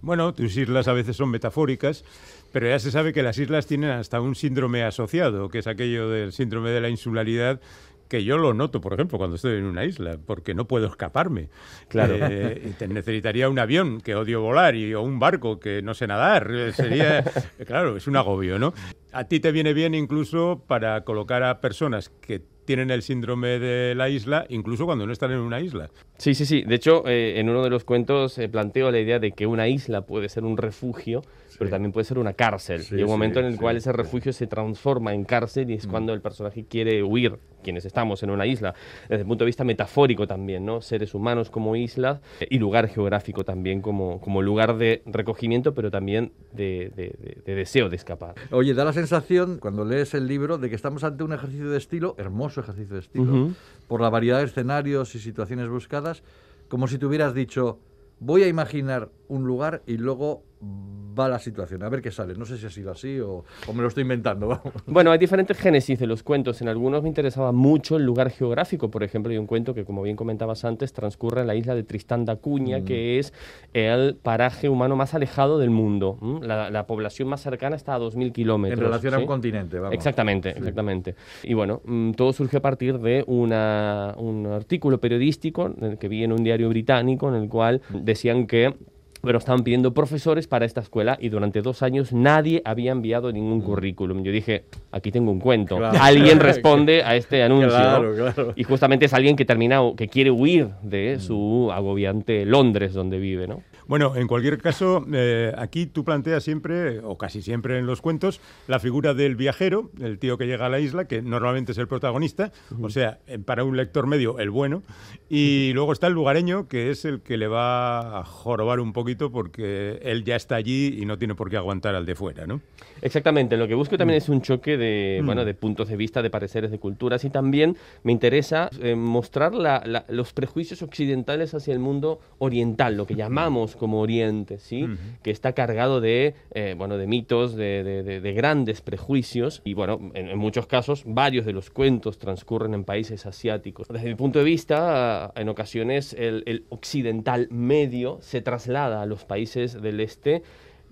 [0.01, 2.03] Bueno, tus islas a veces son metafóricas,
[2.51, 6.09] pero ya se sabe que las islas tienen hasta un síndrome asociado, que es aquello
[6.09, 7.61] del síndrome de la insularidad,
[8.11, 11.47] que yo lo noto, por ejemplo, cuando estoy en una isla, porque no puedo escaparme.
[11.87, 12.17] Claro.
[12.19, 16.51] Eh, necesitaría un avión, que odio volar, y, o un barco, que no sé nadar.
[16.73, 17.23] Sería,
[17.65, 18.73] claro, es un agobio, ¿no?
[19.13, 23.95] A ti te viene bien incluso para colocar a personas que tienen el síndrome de
[23.95, 25.89] la isla, incluso cuando no están en una isla.
[26.17, 26.63] Sí, sí, sí.
[26.63, 29.67] De hecho, eh, en uno de los cuentos eh, planteo la idea de que una
[29.67, 31.21] isla puede ser un refugio,
[31.57, 32.81] pero también puede ser una cárcel.
[32.91, 36.13] Y un momento en el cual ese refugio se transforma en cárcel y es cuando
[36.13, 38.73] el personaje quiere huir, quienes estamos en una isla,
[39.09, 40.81] desde el punto de vista metafórico también, ¿no?
[40.81, 45.91] Seres humanos como islas eh, y lugar geográfico también como, como lugar de recogimiento, pero
[45.91, 48.35] también de, de- de- de deseo de escapar.
[48.51, 51.77] Oye, da la sensación, cuando lees el libro, de que estamos ante un ejercicio de
[51.77, 53.49] estilo, hermoso ejercicio de estilo,
[53.87, 56.23] por la variedad de escenarios y situaciones buscadas,
[56.67, 57.79] como si te hubieras dicho,
[58.19, 62.35] voy a imaginar un lugar y luego va la situación, a ver qué sale.
[62.35, 64.47] No sé si ha sido así o, o me lo estoy inventando.
[64.47, 64.73] Vamos.
[64.87, 66.61] Bueno, hay diferentes génesis de los cuentos.
[66.61, 68.89] En algunos me interesaba mucho el lugar geográfico.
[68.89, 71.83] Por ejemplo, hay un cuento que, como bien comentabas antes, transcurre en la isla de
[71.83, 72.85] Tristán da Cunha, Mm.
[72.85, 73.33] que es
[73.73, 76.17] el paraje humano más alejado del mundo.
[76.41, 78.79] La, la población más cercana está a 2.000 kilómetros.
[78.79, 79.21] En relación a ¿sí?
[79.23, 79.93] un continente, vamos.
[79.93, 81.15] Exactamente, exactamente.
[81.43, 86.31] Y bueno, mm, todo surge a partir de una- un artículo periodístico que vi en
[86.31, 88.73] un diario británico en el cual decían que
[89.21, 93.61] bueno, estaban pidiendo profesores para esta escuela y durante dos años nadie había enviado ningún
[93.61, 94.23] currículum.
[94.23, 95.75] Yo dije, aquí tengo un cuento.
[95.75, 95.79] Mm.
[95.79, 95.97] Claro.
[96.01, 98.53] Alguien responde a este anuncio.
[98.55, 103.47] Y justamente es alguien que termina, que quiere huir de su agobiante Londres donde vive,
[103.47, 103.61] ¿no?
[103.91, 108.39] Bueno, en cualquier caso, eh, aquí tú planteas siempre, o casi siempre en los cuentos,
[108.69, 111.89] la figura del viajero, el tío que llega a la isla, que normalmente es el
[111.89, 114.81] protagonista, o sea, eh, para un lector medio, el bueno,
[115.27, 119.29] y luego está el lugareño, que es el que le va a jorobar un poquito
[119.29, 122.61] porque él ya está allí y no tiene por qué aguantar al de fuera, ¿no?
[123.01, 123.97] Exactamente, lo que busco Mm.
[123.97, 127.29] también es un choque de, bueno, de puntos de vista, de pareceres, de culturas y
[127.29, 133.05] también me interesa eh, mostrar la- la- los prejuicios occidentales hacia el mundo oriental, lo
[133.05, 134.85] que llamamos como Oriente, ¿sí?
[135.23, 139.73] que está cargado de, eh, bueno, de mitos, de, de- de- de grandes prejuicios y
[139.73, 143.87] bueno, en, en muchos casos varios de los cuentos transcurren en países asiáticos.
[143.87, 149.25] Desde mi punto de vista, en ocasiones el, el occidental medio se traslada a los
[149.25, 150.43] países del este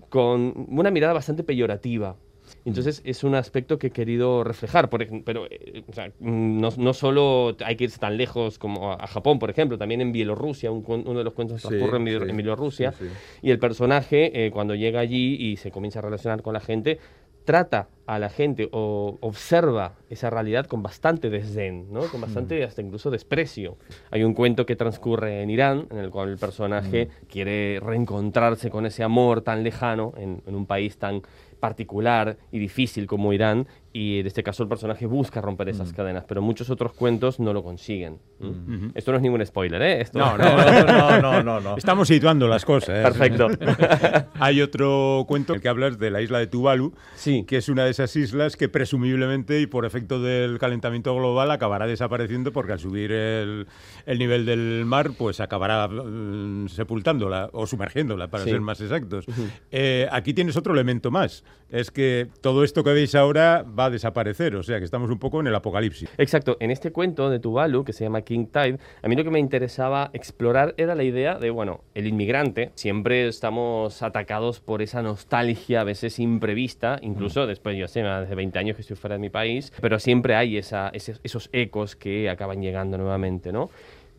[0.08, 2.16] con una mirada bastante peyorativa.
[2.64, 6.92] Entonces es un aspecto que he querido reflejar, por pero eh, o sea, no, no
[6.92, 10.70] solo hay que irse tan lejos como a, a Japón, por ejemplo, también en Bielorrusia,
[10.70, 13.06] un uno de los cuentos Sí, transcurre en, Biel- sí, en Bielorrusia, sí.
[13.42, 16.98] y el personaje eh, cuando llega allí y se comienza a relacionar con la gente,
[17.44, 22.00] trata a la gente o observa esa realidad con bastante desdén, ¿no?
[22.08, 23.76] con bastante hasta incluso desprecio.
[24.10, 28.84] Hay un cuento que transcurre en Irán, en el cual el personaje quiere reencontrarse con
[28.84, 31.22] ese amor tan lejano en, en un país tan
[31.60, 36.24] particular y difícil como Irán, y en este caso el personaje busca romper esas cadenas,
[36.26, 38.18] pero muchos otros cuentos no lo consiguen.
[38.40, 38.92] ¿m?
[38.94, 40.00] Esto no es ningún spoiler, ¿eh?
[40.00, 40.18] Esto...
[40.30, 41.76] No, no, no, no, no, no.
[41.76, 42.98] Estamos situando las cosas.
[42.98, 43.02] ¿eh?
[43.02, 43.48] Perfecto.
[44.40, 47.44] Hay otro cuento que hablas de la isla de Tuvalu, Sí.
[47.46, 51.86] que es una de esas islas que presumiblemente y por efecto del calentamiento global acabará
[51.86, 53.66] desapareciendo porque al subir el,
[54.06, 58.50] el nivel del mar pues acabará mm, sepultándola o sumergiéndola para Sí.
[58.50, 59.26] ser más exactos.
[59.70, 63.90] Eh, aquí tienes otro elemento más, es que todo esto que veis ahora va a
[63.90, 66.08] desaparecer, o sea que estamos un poco en el apocalipsis.
[66.18, 69.30] Exacto, en este cuento de Tuvalu, que se llama King Tide, a mí lo que
[69.30, 75.02] me interesaba explorar era la idea de, bueno, el inmigrante, siempre estamos atacados por esa
[75.02, 79.20] nostalgia a veces imprevista, incluso después, yo sé, desde 20 años que estoy fuera de
[79.20, 83.68] mi país, pero siempre hay esa, ese- esos ecos que acaban llegando nuevamente, ¿no?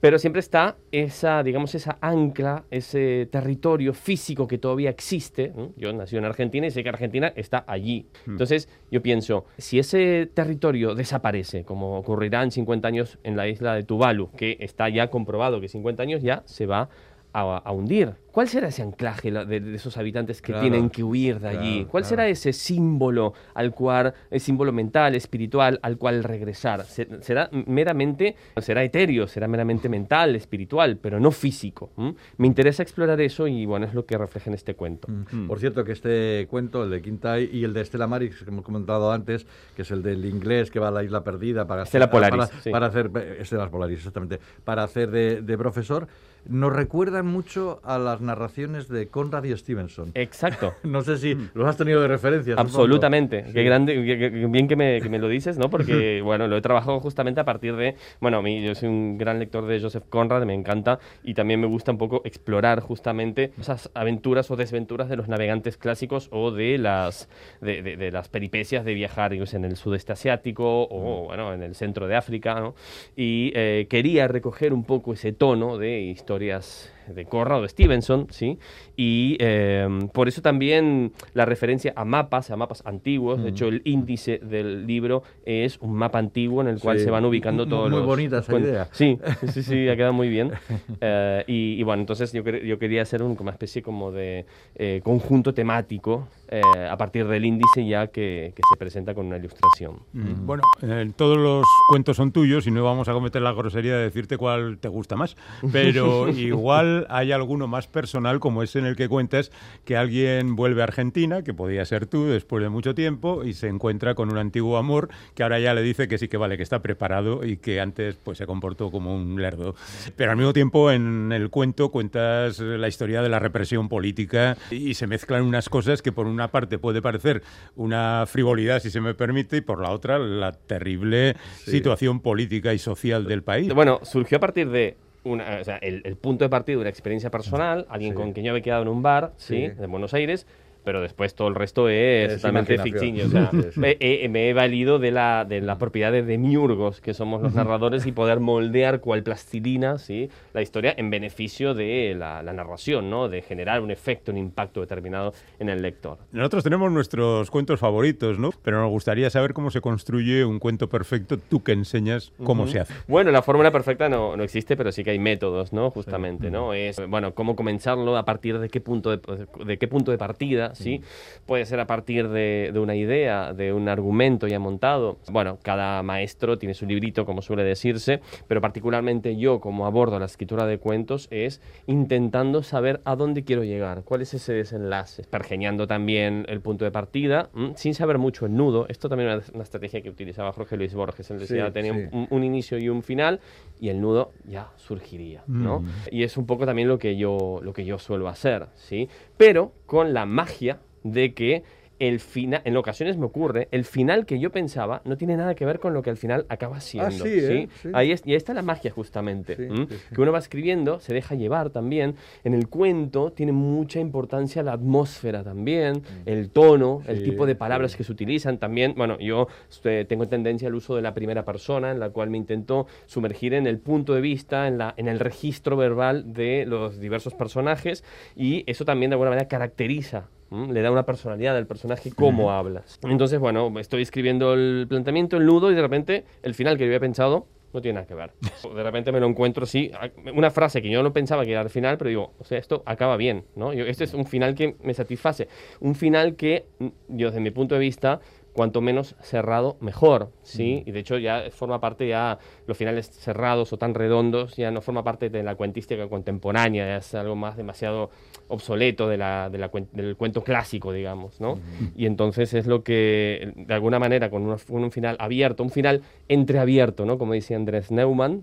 [0.01, 5.53] Pero siempre está esa, digamos, esa ancla, ese territorio físico que todavía existe.
[5.77, 8.07] Yo nací en Argentina y sé que Argentina está allí.
[8.25, 13.75] Entonces, yo pienso, si ese territorio desaparece, como ocurrirá en 50 años en la isla
[13.75, 16.89] de Tuvalu, que está ya comprobado que 50 años ya se va
[17.33, 20.89] a, a hundir, ¿cuál será ese anclaje la- de, de esos habitantes que Claro, tienen
[20.89, 21.73] que huir de allí?
[21.77, 22.09] claro, ¿Cuál claro.
[22.09, 26.83] será ese símbolo al cual, el símbolo mental, espiritual, al cual regresar?
[26.83, 31.91] Se- Será meramente, será etéreo, será meramente mental, espiritual, pero no físico.
[31.97, 32.15] ¿m?
[32.37, 35.07] Me interesa explorar eso y bueno, es lo que refleja en este cuento.
[35.09, 35.47] Mm.
[35.47, 38.65] Por cierto, que este cuento, el de Quintai y el de Estela Maris, que hemos
[38.65, 42.05] comentado antes, que es el del inglés que va a la isla perdida para Estela
[42.05, 42.69] hacer, Polaris, para, sí.
[42.71, 46.07] para hacer Estela Polaris, exactamente, para hacer de, de profesor,
[46.47, 50.11] nos recuerdan mucho a las narraciones de Conrad y Stevenson.
[50.15, 50.73] Exacto.
[50.83, 52.55] No sé si los has tenido de referencia.
[52.57, 53.45] Absolutamente.
[53.53, 55.69] Qué grande, qué- qué- bien que me, que me lo dices, ¿no?
[55.69, 59.17] Porque, bueno, lo he trabajado justamente a partir de, bueno, a mí yo soy un
[59.17, 63.51] gran lector de Joseph Conrad, me encanta, y también me gusta un poco explorar justamente
[63.59, 67.29] esas aventuras o desventuras de los navegantes clásicos o de las,
[67.61, 71.63] de, de- de las peripecias de viajar sé, en el sudeste asiático o, bueno, en
[71.63, 72.75] el centro de África, ¿no?
[73.15, 76.01] Y eh, quería recoger un poco ese tono de
[76.31, 78.57] historias de Conrad o de Stevenson, ¿sí?
[78.95, 83.41] Y eh, por eso también la referencia a mapas, a mapas antiguos.
[83.43, 87.11] De hecho, el índice del libro es un mapa antiguo en el cual Sí, se
[87.11, 88.05] van ubicando muy- todos muy los...
[88.07, 88.87] bonita esa idea.
[88.91, 89.17] Sí,
[89.51, 90.51] sí, sí, ha quedado muy bien.
[91.03, 94.11] Eh, y, y bueno, entonces yo, quer- yo quería hacer un- como una especie como
[94.11, 94.45] de
[94.75, 99.37] eh, conjunto temático eh, a partir del índice ya que, que se presenta con una
[99.37, 99.99] ilustración.
[100.13, 103.95] Mm, Bueno, eh, todos los cuentos son tuyos y no vamos a cometer la grosería
[103.97, 105.35] de decirte cuál te gusta más,
[105.71, 109.51] pero igual hay alguno más personal, como es en el que cuentas
[109.85, 113.67] que alguien vuelve a Argentina, que podía ser tú después de mucho tiempo, y se
[113.67, 116.63] encuentra con un antiguo amor que ahora ya le dice que sí que vale, que
[116.63, 119.75] está preparado y que antes pues se comportó como un lerdo.
[120.15, 124.93] Pero al mismo tiempo en el cuento cuentas la historia de la represión política y
[124.93, 127.43] se mezclan unas cosas que por una parte puede parecer
[127.75, 131.35] una frivolidad, si se me permite, y por la otra la terrible
[131.65, 133.73] situación política y social del país.
[133.73, 136.89] Bueno, surgió a partir de una, o sea, el, el punto de partida de una
[136.89, 138.15] experiencia personal, alguien Sí.
[138.17, 139.67] con quien yo había quedado en un bar, sí, Sí.
[139.79, 140.47] de Buenos Aires,
[140.83, 143.25] pero después todo el resto es, Es totalmente ficticio.
[143.25, 143.79] O sea, Sí, sí.
[143.79, 147.53] me, he, me he valido de la, de la propiedad de demiurgos, que somos los
[147.53, 150.29] narradores, y poder moldear cual plastilina ¿sí?
[150.53, 153.29] la historia en beneficio de la, la narración, ¿no?
[153.29, 156.17] de generar un efecto, un impacto determinado en el lector.
[156.31, 158.51] Nosotros tenemos nuestros cuentos favoritos, ¿no?
[158.63, 162.79] Pero nos gustaría saber cómo se construye un cuento perfecto, tú que enseñas cómo se
[162.79, 162.93] hace.
[163.07, 165.91] Bueno, la fórmula perfecta no, no existe, pero sí que hay métodos, ¿no?
[165.91, 166.73] Justamente, ¿no?
[166.73, 169.19] Es, bueno, cómo comenzarlo, a partir de qué punto de,
[169.65, 171.01] de qué punto de partida, ¿sí?
[171.45, 175.17] Puede ser a partir de, de una idea, de un argumento ya montado.
[175.31, 180.25] Bueno, cada maestro tiene su librito, como suele decirse, pero particularmente yo, como abordo la
[180.25, 185.87] escritura de cuentos, es intentando saber a dónde quiero llegar, cuál es ese desenlace, pergeñando
[185.87, 187.73] también el punto de partida, ¿m?
[187.75, 188.85] sin saber mucho el nudo.
[188.89, 191.29] Esto también era una estrategia que utilizaba Jorge Luis Borges.
[191.31, 192.07] Él decía, Sí, tenía sí.
[192.11, 193.39] un, un inicio y un final
[193.79, 195.83] y el nudo ya surgiría, ¿no?
[196.11, 199.09] Y es un poco también lo que yo lo que yo suelo hacer, ¿sí?
[199.37, 200.60] Pero con la magia
[201.03, 201.63] de que
[202.01, 205.67] el final, en ocasiones me ocurre, el final que yo pensaba no tiene nada que
[205.67, 207.11] ver con lo que al final acaba siendo.
[207.11, 207.69] sí, ¿eh?
[207.79, 207.89] Sí.
[207.93, 209.55] Ahí es, y ahí está la magia justamente.
[209.55, 212.15] Que uno va escribiendo, se deja llevar también.
[212.43, 217.95] En el cuento tiene mucha importancia la atmósfera también, el tono, el tipo de palabras
[217.95, 218.95] que se utilizan también.
[218.97, 222.37] Bueno, yo este, tengo tendencia al uso de la primera persona, en la cual me
[222.37, 226.99] intento sumergir en el punto de vista, en, la, en el registro verbal de los
[226.99, 228.03] diversos personajes
[228.35, 230.29] y eso también de alguna manera caracteriza.
[230.51, 232.99] Le da una personalidad al personaje cómo hablas.
[233.03, 236.87] Entonces, bueno, estoy escribiendo el planteamiento, el nudo y de repente el final que yo
[236.89, 238.33] había pensado no tiene nada que ver.
[238.75, 241.61] De repente me lo encuentro así, a- una frase que yo no pensaba que era
[241.61, 243.71] el final, pero digo, o sea, esto acaba bien, ¿no?
[243.73, 245.47] Yo, este es un final que me satisface.
[245.79, 246.65] Un final que,
[247.07, 248.19] yo desde mi punto de vista,
[248.53, 250.83] cuanto menos cerrado, mejor, ¿sí?
[250.85, 252.37] Y de hecho ya forma parte ya,
[252.67, 256.97] los finales cerrados o tan redondos, ya no forma parte de la cuentística contemporánea, ya
[256.97, 258.09] es algo más demasiado
[258.49, 261.59] obsoleto de la, de la del cuento clásico, digamos, ¿no?
[261.95, 266.01] Y entonces es lo que, de alguna manera, con, con un final abierto, un final
[266.27, 267.17] entreabierto, ¿no?
[267.17, 268.41] Como decía Andrés Neumann.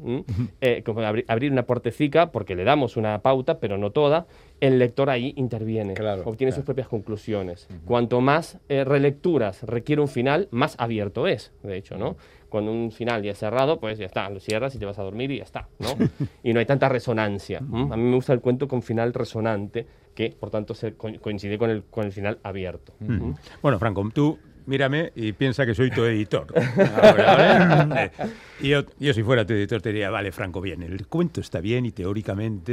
[0.61, 4.27] Eh, como abri- abrir una puertecica, porque le damos una pauta, pero no toda,
[4.61, 6.57] el lector ahí interviene, Claro, obtiene claro.
[6.61, 7.69] sus propias conclusiones.
[7.85, 12.17] Cuanto más eh, relecturas requiere un final, más abierto es, de hecho, ¿no?
[12.49, 15.03] Cuando un final ya es cerrado, pues ya está, lo cierras y te vas a
[15.03, 15.97] dormir y ya está, ¿no?
[16.43, 17.59] y no hay tanta resonancia.
[17.59, 17.93] ¿m?
[17.93, 21.59] A mí me gusta el cuento con final resonante, que por tanto se co- coincide
[21.59, 22.95] con el, con el final abierto.
[23.63, 26.47] Bueno, Franco, tú mírame y piensa que soy tu editor.
[27.03, 27.35] Ahora,
[27.87, 28.05] ¿vale?
[28.05, 28.11] Eh,
[28.61, 31.61] y yo, yo si fuera tu editor te diría, vale, Franco, bien, el cuento está
[31.61, 32.73] bien y teóricamente,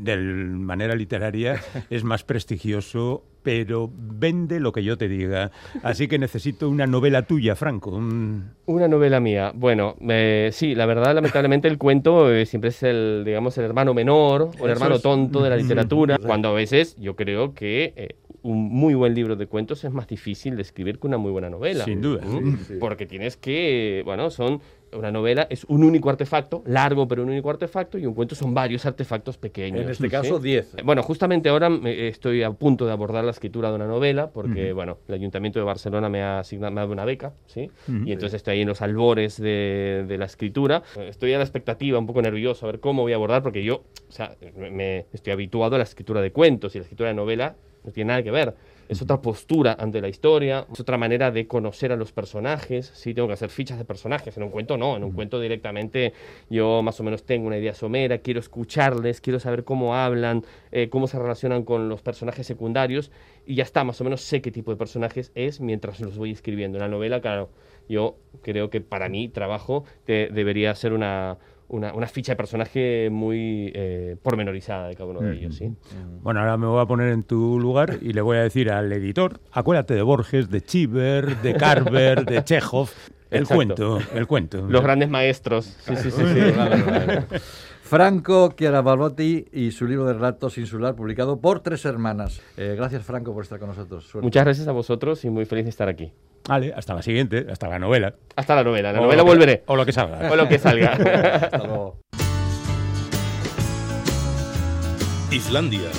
[0.00, 5.52] de manera literaria, es más prestigioso, pero vende lo que yo te diga.
[5.82, 7.90] Así que necesito una novela tuya, Franco.
[7.90, 9.52] un- Una novela mía.
[9.54, 13.94] Bueno, eh, sí, la verdad, lamentablemente el cuento eh, siempre es el, digamos, el hermano
[13.94, 15.02] menor o el hermano es.
[15.02, 16.18] tonto de la literatura.
[16.18, 20.06] Cuando a veces yo creo que eh, un muy buen libro de cuentos es más
[20.06, 21.84] difícil de escribir que una muy buena novela.
[21.84, 22.22] Sin duda.
[22.24, 22.56] ¿Mm?
[22.58, 22.74] Sí, sí.
[22.80, 24.60] Porque tienes que, bueno, son
[24.92, 28.54] una novela es un único artefacto, largo pero un único artefacto, y un cuento son
[28.54, 29.82] varios artefactos pequeños.
[29.82, 30.74] En este caso, 10.
[30.74, 34.30] Eh, Bueno, justamente ahora me- estoy a punto de abordar la escritura de una novela,
[34.30, 37.68] porque, bueno, el Ayuntamiento de Barcelona me ha asignado me ha dado una beca, ¿sí?
[37.88, 40.82] Y entonces estoy ahí en los albores de, de la escritura.
[40.96, 43.64] Eh, Estoy a la expectativa, un poco nervioso, a ver cómo voy a abordar, porque
[43.64, 47.08] yo, o sea, me, me- estoy habituado a la escritura de cuentos y la escritura
[47.10, 47.56] de novela
[47.86, 48.54] no tiene nada que ver.
[48.88, 52.92] Es otra postura ante la historia, es otra manera de conocer a los personajes.
[52.94, 54.36] Sí, tengo que hacer fichas de personajes.
[54.36, 56.12] En un cuento no, en un cuento directamente
[56.50, 60.88] yo más o menos tengo una idea somera, quiero escucharles, quiero saber cómo hablan, eh,
[60.88, 63.10] cómo se relacionan con los personajes secundarios
[63.44, 66.30] y ya está, más o menos sé qué tipo de personajes es mientras los voy
[66.30, 66.78] escribiendo.
[66.78, 67.50] En la novela, claro,
[67.88, 73.08] yo creo que para mí trabajo de- debería ser una, una, una ficha de personaje
[73.10, 75.72] muy eh, pormenorizada de cada uno de ellos, ¿sí?
[76.22, 78.92] Bueno, ahora me voy a poner en tu lugar y le voy a decir al
[78.92, 82.90] editor, acuérdate de Borges, de Chiver, de Carver, de Chekhov.
[83.28, 83.56] El Exacto.
[83.56, 84.66] cuento, el cuento.
[84.68, 85.76] Los grandes maestros.
[85.80, 86.22] Sí, sí, sí.
[86.22, 86.40] sí.
[87.86, 92.40] Franco Chiaravallotti y su libro de relatos insular publicado por Tres Hermanas.
[92.56, 94.04] Eh, gracias, Franco, por estar con nosotros.
[94.06, 94.26] Suerte.
[94.26, 96.12] Muchas gracias a vosotros y muy feliz de estar aquí.
[96.48, 98.14] Vale, hasta la siguiente, hasta la novela.
[98.34, 98.92] Hasta la novela.
[98.92, 99.62] La O novela que- volveré.
[99.66, 100.30] O lo que salga.
[100.32, 100.92] O lo que salga.
[101.42, 102.00] Hasta luego.
[105.30, 105.90] Islandia.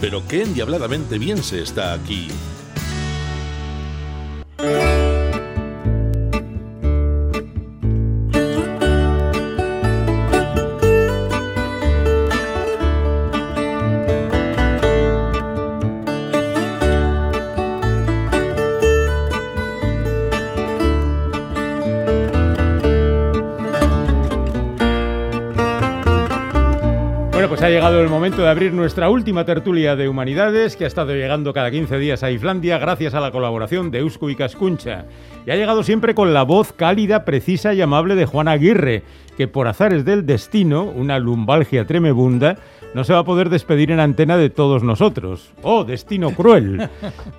[0.00, 2.28] Pero qué endiabladamente bien se está aquí.
[27.44, 30.86] Bueno, pues ha llegado el momento de abrir nuestra última tertulia de humanidades que ha
[30.86, 35.04] estado llegando cada 15 días a Islandia gracias a la colaboración de Eusko y Cascuncha.
[35.44, 39.02] Y ha llegado siempre con la voz cálida, precisa y amable de Juan Aguirre,
[39.36, 42.56] que por azares del destino, una lumbalgia tremebunda,
[42.94, 45.52] no se va a poder despedir en antena de todos nosotros.
[45.62, 46.88] ¡Oh, destino cruel!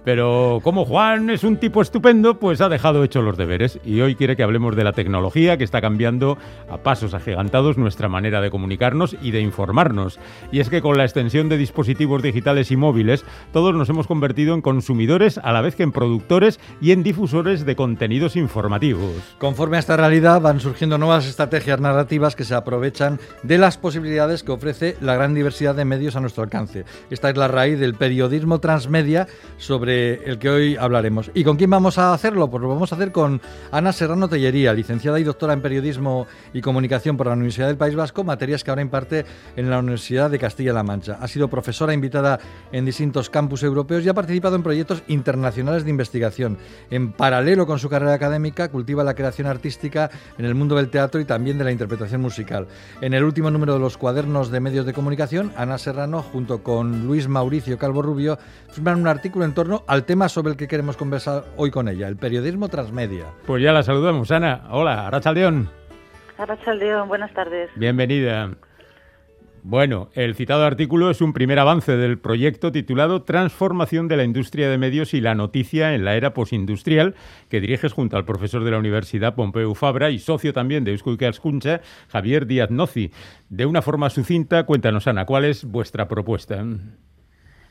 [0.04, 4.16] Pero como Juan es un tipo estupendo, pues ha dejado hechos los deberes y hoy
[4.16, 6.38] quiere que hablemos de la tecnología que está cambiando
[6.70, 10.20] a pasos agigantados nuestra manera de comunicarnos y de informarnos.
[10.52, 14.54] Y es que con la extensión de dispositivos digitales y móviles, todos nos hemos convertido
[14.56, 19.14] en consumidores a la vez que en productores y en difusores de contenidos informativos.
[19.38, 24.44] Conforme a esta realidad van surgiendo nuevas estrategias narrativas que se aprovechan de las posibilidades
[24.44, 26.86] que ofrece la gran diversidad de medios a nuestro alcance.
[27.12, 29.28] Esta es la raíz del periodismo transmedia
[29.58, 31.30] sobre el que hoy hablaremos.
[31.36, 32.50] ¿Y con quién vamos a hacerlo?
[32.50, 33.40] Pues lo vamos a hacer con
[33.72, 37.94] Ana Serrano Tellería, licenciada y doctora en periodismo y comunicación por la Universidad del País
[37.94, 39.24] Vasco, materias que ahora imparte
[39.56, 41.20] en la Universidad de Castilla-La Mancha.
[41.22, 42.40] Ha sido profesora invitada
[42.72, 46.58] en distintos campus europeos y ha participado en proyectos internacionales de investigación.
[46.90, 51.22] En paralelo con su carrera académica, cultiva la creación artística en el mundo del teatro
[51.22, 52.68] y también de la interpretación musical.
[53.02, 57.06] En el último número de los cuadernos de medios de comunicación, Ana Serrano, junto con
[57.06, 58.38] Luis Mauricio Calvo Rubio,
[58.70, 62.08] firman un artículo en torno al tema sobre el que queremos conversar hoy con ella,
[62.08, 63.26] el periodismo transmedia.
[63.46, 64.68] Pues ya la saludamos, Ana.
[64.70, 65.70] Hola, Arrachaldeón.
[66.38, 67.70] Arrachaldeón, buenas tardes.
[67.76, 68.52] Bienvenida.
[69.68, 74.70] Bueno, el citado artículo es un primer avance del proyecto titulado Transformación de la industria
[74.70, 77.16] de medios y la noticia en la era postindustrial,
[77.50, 81.82] que diriges junto al profesor de la Universidad Pompeu Fabra y socio también de Ikaskuntza,
[82.10, 83.10] Javier Díaz Nozi.
[83.50, 86.64] De una forma sucinta, cuéntanos, Ana, ¿cuál es vuestra propuesta?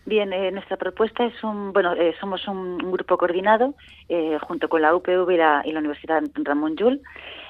[0.06, 3.74] Bien, eh, nuestra propuesta es un, bueno, eh, somos un, grupo coordinado
[4.10, 7.00] eh, junto con la UPV y la, Universidad Ramón Llull.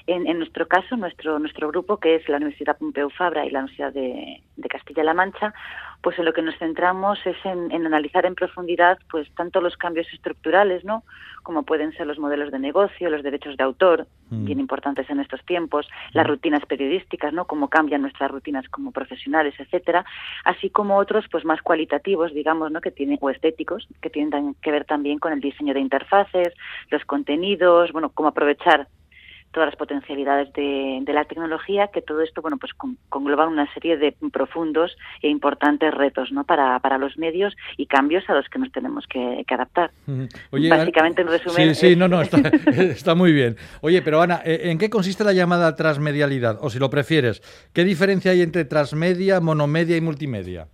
[0.06, 3.60] En, en, nuestro caso, nuestro nuestro grupo, que es la Universidad Pompeu Fabra y la
[3.60, 5.52] Universidad de Castilla-La Mancha,
[6.04, 9.74] pues en lo que nos centramos es en, en, analizar en profundidad, pues tanto los
[9.78, 11.02] cambios estructurales, ¿no?
[11.42, 14.44] Como pueden ser los modelos de negocio, los derechos de autor, mm.
[14.44, 16.18] bien importantes en estos tiempos, mm.
[16.18, 17.46] las rutinas periodísticas, ¿no?
[17.46, 20.04] Cómo cambian nuestras rutinas como profesionales, etcétera,
[20.44, 22.82] así como otros, pues más cualitativos, digamos, ¿no?
[22.82, 26.52] Que tienen o estéticos, que tienen que ver también con el diseño de interfaces,
[26.90, 28.88] los contenidos, bueno, cómo aprovechar
[29.54, 32.72] todas las potencialidades de, de, la tecnología, que todo esto, bueno, pues
[33.08, 36.44] congloba una serie de profundos e importantes retos, ¿no?
[36.44, 39.92] Para, para los medios y cambios a los que nos tenemos que, que adaptar.
[40.50, 41.74] Oye, Básicamente, en resumen...
[41.74, 42.38] Sí, sí, no, no, está,
[42.80, 43.56] está, muy bien.
[43.80, 46.58] Oye, pero Ana, ¿en qué consiste la llamada transmedialidad?
[46.60, 47.40] O si lo prefieres,
[47.72, 50.66] ¿qué diferencia hay entre transmedia, monomedia y multimedia?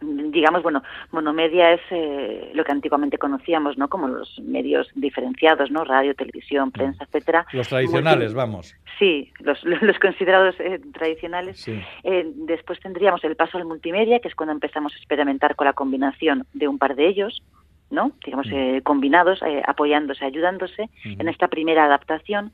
[0.00, 0.82] Digamos, bueno,
[1.12, 3.88] monomedia es eh, lo que antiguamente conocíamos, ¿no?
[3.88, 5.84] Como los medios diferenciados, ¿no?
[5.84, 7.46] Radio, televisión, prensa, etcétera.
[7.52, 8.76] Los tradicionales, Multi vamos.
[8.98, 11.60] Sí, los, los considerados eh, tradicionales.
[11.60, 11.80] Sí.
[12.04, 15.72] Eh, después tendríamos el paso al multimedia, que es cuando empezamos a experimentar con la
[15.72, 17.42] combinación de un par de ellos.
[17.90, 18.12] ¿no?
[18.24, 21.20] digamos, eh, combinados, apoyándose, ayudándose uh -huh.
[21.20, 22.52] en esta primera adaptación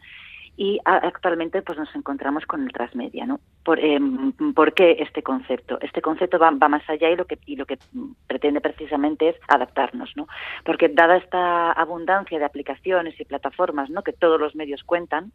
[0.57, 3.41] y actualmente pues nos encontramos con el transmedia, ¿no?
[3.63, 3.99] Por, eh,
[4.55, 5.79] ¿por qué este concepto?
[5.83, 7.79] Este concepto va, va, más allá y lo que y lo que
[8.27, 10.27] pretende precisamente es adaptarnos, ¿no?
[10.65, 14.03] Porque dada esta abundancia de aplicaciones y plataformas, ¿no?
[14.03, 15.33] Que todos los medios cuentan,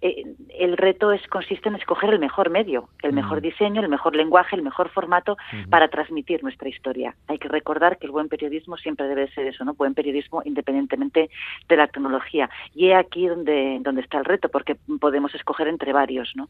[0.00, 0.24] eh,
[0.58, 4.56] el reto es consiste en escoger el mejor medio, el mejor diseño, el mejor lenguaje,
[4.56, 5.68] el mejor formato uh -huh.
[5.70, 7.14] para transmitir nuestra historia.
[7.28, 9.74] Hay que recordar que el buen periodismo siempre debe ser eso, ¿no?
[9.74, 11.30] Buen periodismo independientemente
[11.68, 12.48] de la tecnología.
[12.74, 16.48] Y es aquí donde, donde está el reto, porque podemos escoger entre varios, ¿no?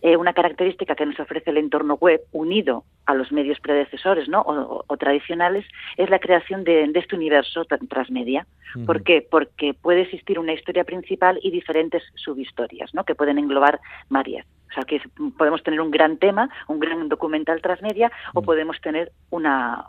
[0.00, 4.40] Eh, una característica que nos ofrece el entorno web unido a los medios predecesores, ¿no?
[4.42, 5.64] O, o, o tradicionales,
[5.96, 8.46] es la creación de, de este universo transmedia.
[8.74, 8.86] Uh -huh.
[8.86, 9.26] ¿Por qué?
[9.28, 12.77] Porque puede existir una historia principal y diferentes subhistorias.
[12.92, 13.04] ¿No?
[13.04, 14.46] que pueden englobar varias.
[14.70, 15.00] O sea, que
[15.36, 18.38] podemos tener un gran tema, un gran documental transmedia, mm.
[18.38, 19.84] o podemos tener una,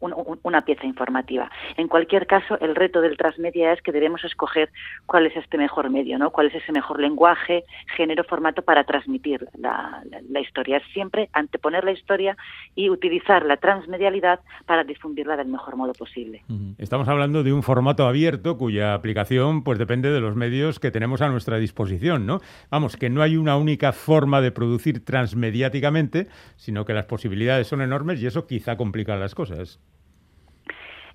[0.00, 1.50] un- un- una pieza informativa.
[1.76, 4.70] En cualquier caso, el reto del transmedia es que debemos escoger
[5.06, 6.30] cuál es este mejor medio, ¿no?
[6.30, 7.64] Cuál es ese mejor lenguaje,
[7.96, 10.80] género, formato para transmitir la, la- la historia.
[10.92, 12.36] Siempre anteponer la historia
[12.74, 16.42] y utilizar la transmedialidad para difundirla del mejor modo posible.
[16.78, 21.20] Estamos hablando de un formato abierto cuya aplicación pues depende de los medios que tenemos
[21.22, 22.40] a nuestra disposición, ¿no?
[22.70, 27.82] Vamos, que no hay una única forma de producir transmediáticamente, sino que las posibilidades son
[27.82, 29.80] enormes y eso quizá complica las cosas.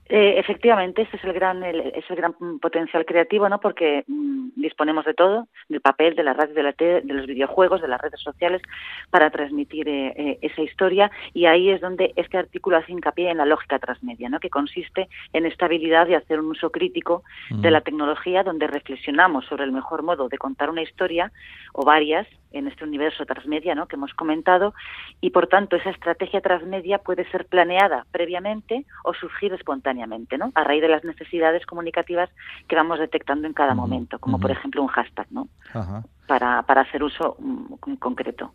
[0.07, 3.59] Eh, efectivamente, ese es el gran, el, es el gran mm, potencial creativo, ¿no?
[3.59, 7.25] Porque mm, disponemos de todo, del papel, de la radio, de la tele, de los
[7.25, 8.61] videojuegos, de las redes sociales,
[9.09, 11.09] para transmitir eh, eh, esa historia.
[11.33, 14.39] Y ahí es donde este artículo hace hincapié en la lógica transmedia, ¿no?
[14.39, 19.45] Que consiste en esta habilidad de hacer un uso crítico de la tecnología, donde reflexionamos
[19.45, 21.31] sobre el mejor modo de contar una historia
[21.73, 23.87] o varias en este universo transmedia, ¿no?
[23.87, 24.73] Que hemos comentado
[25.19, 29.94] y por tanto esa estrategia transmedia puede ser planeada previamente o surgir espontáneamente,
[30.37, 30.51] ¿no?
[30.55, 32.29] A raíz de las necesidades comunicativas
[32.67, 35.47] que vamos detectando en cada momento, como por ejemplo un hashtag, ¿no?
[35.73, 36.03] Ajá.
[36.27, 38.51] Para, para hacer uso mm, con- concreto.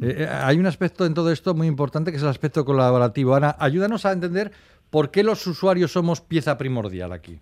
[0.00, 3.34] Eh, eh, hay un aspecto en todo esto muy importante que es el aspecto colaborativo.
[3.34, 4.52] Ana, ayúdanos a entender
[4.90, 7.40] por qué los usuarios somos pieza primordial aquí.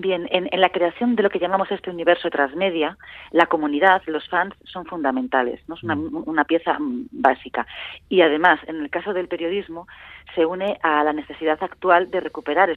[0.00, 2.96] Bien, en, en la creación de lo que llamamos este universo transmedia,
[3.32, 5.74] la comunidad, los fans, son fundamentales, ¿no?
[5.74, 7.66] es una, una pieza mm, básica.
[8.08, 9.88] Y además, en el caso del periodismo,
[10.36, 12.76] se une a la necesidad actual de recuperar de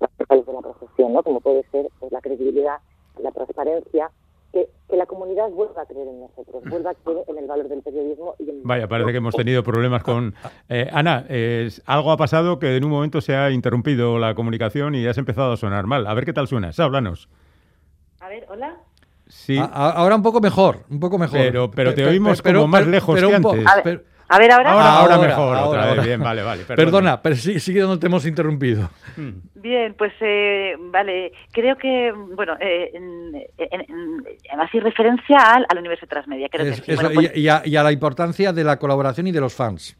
[0.00, 1.22] la profesión, ¿no?
[1.22, 2.78] como puede ser pues, la credibilidad,
[3.20, 4.10] la transparencia,
[4.56, 7.68] que, que la comunidad vuelva a creer en nosotros, vuelva a creer en el valor
[7.68, 8.34] del periodismo.
[8.38, 10.34] Y en Vaya, parece que hemos tenido problemas con...
[10.70, 14.94] Eh, Ana, eh, algo ha pasado que en un momento se ha interrumpido la comunicación
[14.94, 16.06] y has empezado a sonar mal.
[16.06, 17.28] A ver qué tal suenas, háblanos.
[18.20, 18.76] A ver, hola.
[19.28, 21.38] Sí, A- a- ahora un poco mejor, un poco mejor.
[21.38, 23.66] Pero- pero te oímos pero- como más pero- lejos pero que antes.
[23.66, 24.72] A ver, A ver, ahora.
[24.72, 25.94] ahora, ahora, ahora, mejor, ahora, otra ahora.
[25.96, 26.04] vez.
[26.06, 26.64] Bien, vale, vale.
[26.64, 28.90] Perdona, pero sí- sigue donde te hemos interrumpido.
[29.54, 36.06] Bien, pues eh, vale, creo que, bueno, eh, en, en- así referencia al, al universo
[36.08, 36.92] transmedia, creo Es- que sí.
[36.92, 39.40] eso, Bueno, pues, y, y a, y a la importancia de la colaboración y de
[39.40, 39.96] los fans.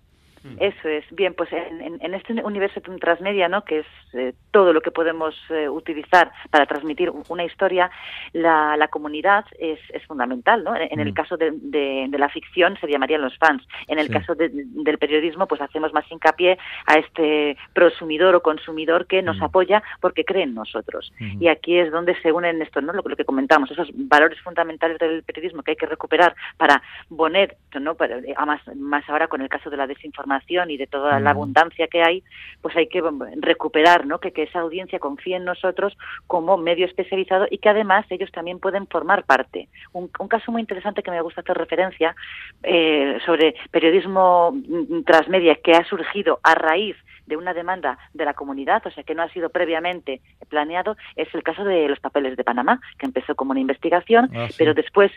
[0.59, 1.05] Eso es.
[1.11, 3.65] Bien, pues en, en- en este universo transmedia, ¿no?
[3.65, 7.91] Que es eh, todo lo que podemos eh, utilizar para transmitir una historia,
[8.33, 10.75] la, la comunidad es, es fundamental, ¿no?
[10.77, 11.15] En, el Mm.
[11.15, 13.67] caso de, de- de la ficción se llamarían los fans.
[13.89, 14.13] En el Sí.
[14.13, 19.39] caso de- del periodismo, pues hacemos más hincapié a este prosumidor o consumidor que nos
[19.39, 19.45] Mm.
[19.45, 21.13] apoya porque cree en nosotros.
[21.41, 22.93] Y aquí es donde se unen estos, ¿no?
[22.93, 26.83] Lo, que- lo que comentamos, esos valores fundamentales del periodismo que hay que recuperar para
[27.15, 27.95] poner, ¿no?
[27.95, 30.36] Para- eh, a más, más ahora con el caso de la desinformación
[30.71, 31.37] y de toda la Mm.
[31.37, 32.23] abundancia que hay,
[32.63, 34.19] pues hay que mm, recuperar, ¿no?
[34.19, 38.59] Que, que esa audiencia confíe en nosotros como medio especializado y que además ellos también
[38.59, 39.69] pueden formar parte.
[39.93, 42.15] Un, un caso muy interesante que me gusta hacer referencia
[42.63, 48.35] eh, sobre periodismo mm, transmedia que ha surgido a raíz de una demanda de la
[48.35, 52.37] comunidad, o sea que no ha sido previamente planeado, es el caso de los papeles
[52.37, 54.55] de Panamá, que empezó como una investigación, Ah, sí.
[54.59, 55.11] pero después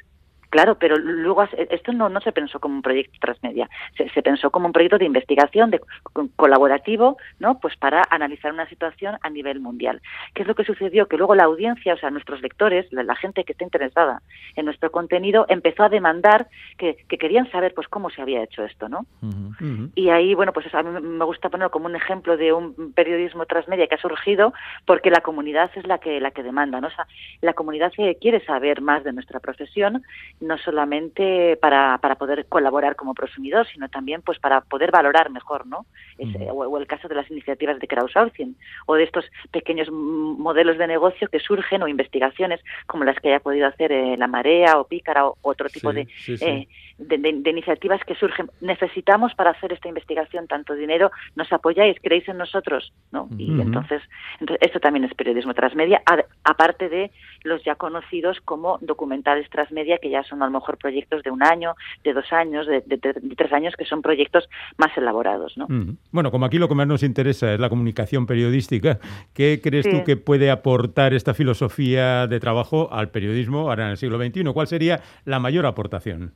[0.50, 4.50] Claro, pero luego esto no, no se pensó como un proyecto transmedia, se, se pensó
[4.50, 7.60] como un proyecto de investigación, de co- colaborativo, ¿no?
[7.60, 10.02] Pues para analizar una situación a nivel mundial.
[10.34, 11.08] ¿Qué es lo que sucedió?
[11.08, 14.22] Que luego la audiencia, o sea, nuestros lectores, la, la gente que está interesada
[14.56, 16.47] en nuestro contenido, empezó a demandar
[16.78, 19.06] que, que querían saber, pues, cómo se había hecho esto, ¿no?
[19.95, 23.45] Y ahí, bueno, pues a mí me gusta ponerlo como un ejemplo de un periodismo
[23.45, 24.54] transmedia que ha surgido
[24.86, 26.88] porque la comunidad es la que la que demanda, ¿no?
[26.88, 27.06] O sea,
[27.41, 30.04] la comunidad que quiere saber más de nuestra profesión,
[30.42, 35.68] no solamente para, para poder colaborar como prosumidor, sino también pues para poder valorar mejor,
[35.68, 35.86] ¿no?
[36.18, 36.50] Es- Ujú.
[36.52, 40.88] o, o el caso de las iniciativas de crowdsourcing o de estos pequeños modelos de
[40.88, 44.86] negocio que surgen o investigaciones como las que haya podido hacer eh, La Marea o
[44.86, 46.46] Pícara o otro tipo Sí, de, sí, sí.
[46.46, 46.68] eh,
[47.00, 48.50] de, de- de iniciativas que surgen.
[48.62, 53.28] Necesitamos para hacer esta investigación tanto dinero, nos apoyáis, creéis en nosotros, ¿no?
[53.38, 54.02] Y entonces,
[54.39, 57.12] entonces, esto también es periodismo transmedia, a- aparte de
[57.43, 61.41] los ya conocidos como documentales transmedia, que ya son a lo mejor proyectos de un
[61.41, 61.74] año,
[62.04, 62.82] de dos años, de,
[63.38, 65.68] tres años, que son proyectos más elaborados, ¿no?
[66.12, 69.00] Bueno, como aquí lo que más nos interesa es la comunicación periodística,
[69.34, 69.91] ¿qué crees Sí.
[69.91, 74.43] tú que puede aportar esta filosofía de trabajo al periodismo ahora en el siglo XXI?
[74.54, 76.34] ¿Cuál sería la mayor aportación?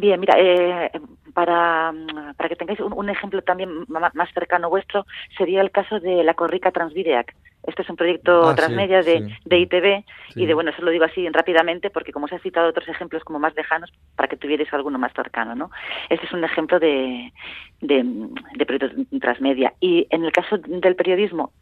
[0.00, 0.90] Bien, mira, eh,
[1.34, 5.04] para, mm, para que tengáis un, un ejemplo también más cercano vuestro,
[5.36, 7.34] sería el caso de la Corrica Transvideac.
[7.66, 9.34] Este es un proyecto Ah, sí, transmedia de, sí.
[9.44, 10.42] de ITV Sí.
[10.42, 13.24] y de, bueno, eso lo digo así rápidamente porque como os he citado otros ejemplos
[13.24, 15.70] como más lejanos para que tuvierais alguno más cercano, ¿no?
[16.08, 17.32] Este es un ejemplo de,
[17.80, 18.02] de,
[18.54, 19.74] de proyecto transmedia.
[19.80, 21.52] Y en el caso del periodismo,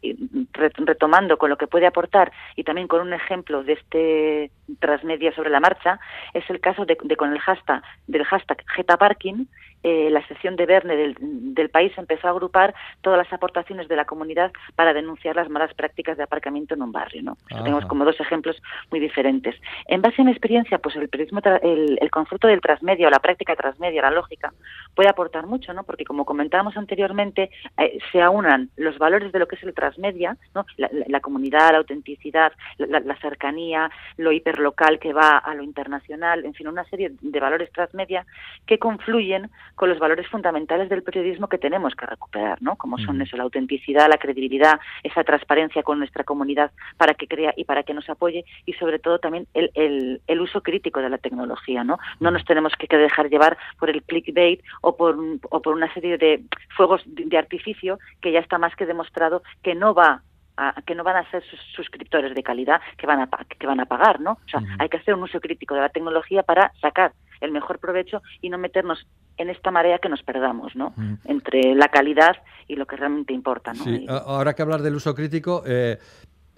[0.53, 5.49] retomando con lo que puede aportar y también con un ejemplo de este transmedia sobre
[5.49, 5.99] la marcha,
[6.33, 9.47] es el caso de, de con el hashtag, del hashtag Getaparking,
[9.83, 13.95] eh, la sección de Verne del, del país empezó a agrupar todas las aportaciones de
[13.95, 17.23] la comunidad para denunciar las malas prácticas de aparcamiento en un barrio.
[17.23, 17.37] ¿no?
[17.63, 18.61] Tenemos como dos ejemplos
[18.91, 19.55] muy diferentes.
[19.87, 23.11] En base a mi experiencia, pues el periodismo, tra- el, el concepto del transmedia o
[23.11, 24.53] la práctica transmedia, la lógica,
[24.95, 25.83] puede aportar mucho, ¿no?
[25.83, 30.35] Porque como comentábamos anteriormente, eh, se aunan los valores de lo que es el transmedia,
[30.53, 30.65] ¿no?
[30.77, 35.63] La, la- la comunidad, la autenticidad, la- la cercanía, lo hiperlocal que va a lo
[35.63, 38.25] internacional, en fin, una serie de valores transmedia
[38.65, 39.49] que confluyen
[39.79, 42.75] con los valores fundamentales del periodismo que tenemos que recuperar, ¿no?
[42.75, 47.53] Como son eso, la autenticidad, la credibilidad, esa transparencia con nuestra comunidad para que crea
[47.55, 51.09] y para que nos apoye y sobre todo también el, el, el uso crítico de
[51.09, 51.97] la tecnología, ¿no?
[52.19, 55.17] No nos tenemos que dejar llevar por el clickbait o por,
[55.49, 56.43] o por una serie de
[56.75, 60.23] fuegos de, de artificio que ya está más que demostrado que no va
[60.59, 63.29] a- que no van a ser sus suscriptores de calidad que van a
[63.59, 64.31] que van a pagar, ¿no?
[64.33, 67.79] O sea, hay que hacer un uso crítico de la tecnología para sacar el mejor
[67.79, 69.07] provecho y no meternos
[69.37, 70.93] en esta marea que nos perdamos, ¿no?
[71.23, 72.35] Entre la calidad
[72.67, 73.83] y lo que realmente importa, ¿no?
[73.85, 75.97] Sí, Y- a- ahora que hablar del uso crítico, eh,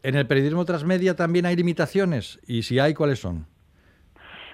[0.03, 3.45] en el periodismo transmedia también hay limitaciones y si hay, ¿cuáles son?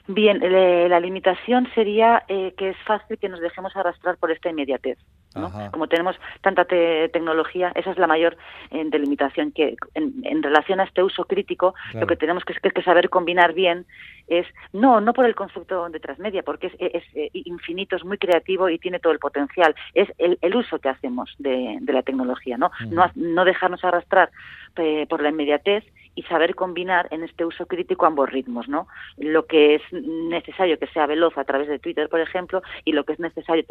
[0.10, 4.50] Bien, le- la limitación sería eh, que es fácil que nos dejemos arrastrar por esta
[4.50, 4.98] inmediatez.
[5.38, 5.72] ¿No?
[5.72, 8.38] Como tenemos tanta te- tecnología, esa es la mayor
[8.72, 12.02] eh, delimitación que en, en relación a este uso crítico, Claro.
[12.02, 13.86] lo que tenemos que, que- que saber combinar bien
[14.28, 18.18] es no no por el concepto de transmedia, porque es, es, eh, infinito, es muy
[18.18, 19.74] creativo y tiene todo el potencial.
[19.94, 22.70] Es el, el uso que hacemos de, de la tecnología, no
[23.16, 24.30] no dejarnos arrastrar
[24.78, 25.84] eh, por la inmediatez
[26.18, 28.88] y saber combinar en este uso crítico ambos ritmos, ¿no?
[29.18, 33.04] Lo que es necesario que sea veloz a través de Twitter, por ejemplo, y lo
[33.04, 33.64] que es necesario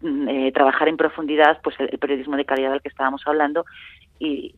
[0.00, 3.64] mm, eh, trabajar en profundidad, pues el, periodismo de calidad del que estábamos hablando
[4.18, 4.56] y,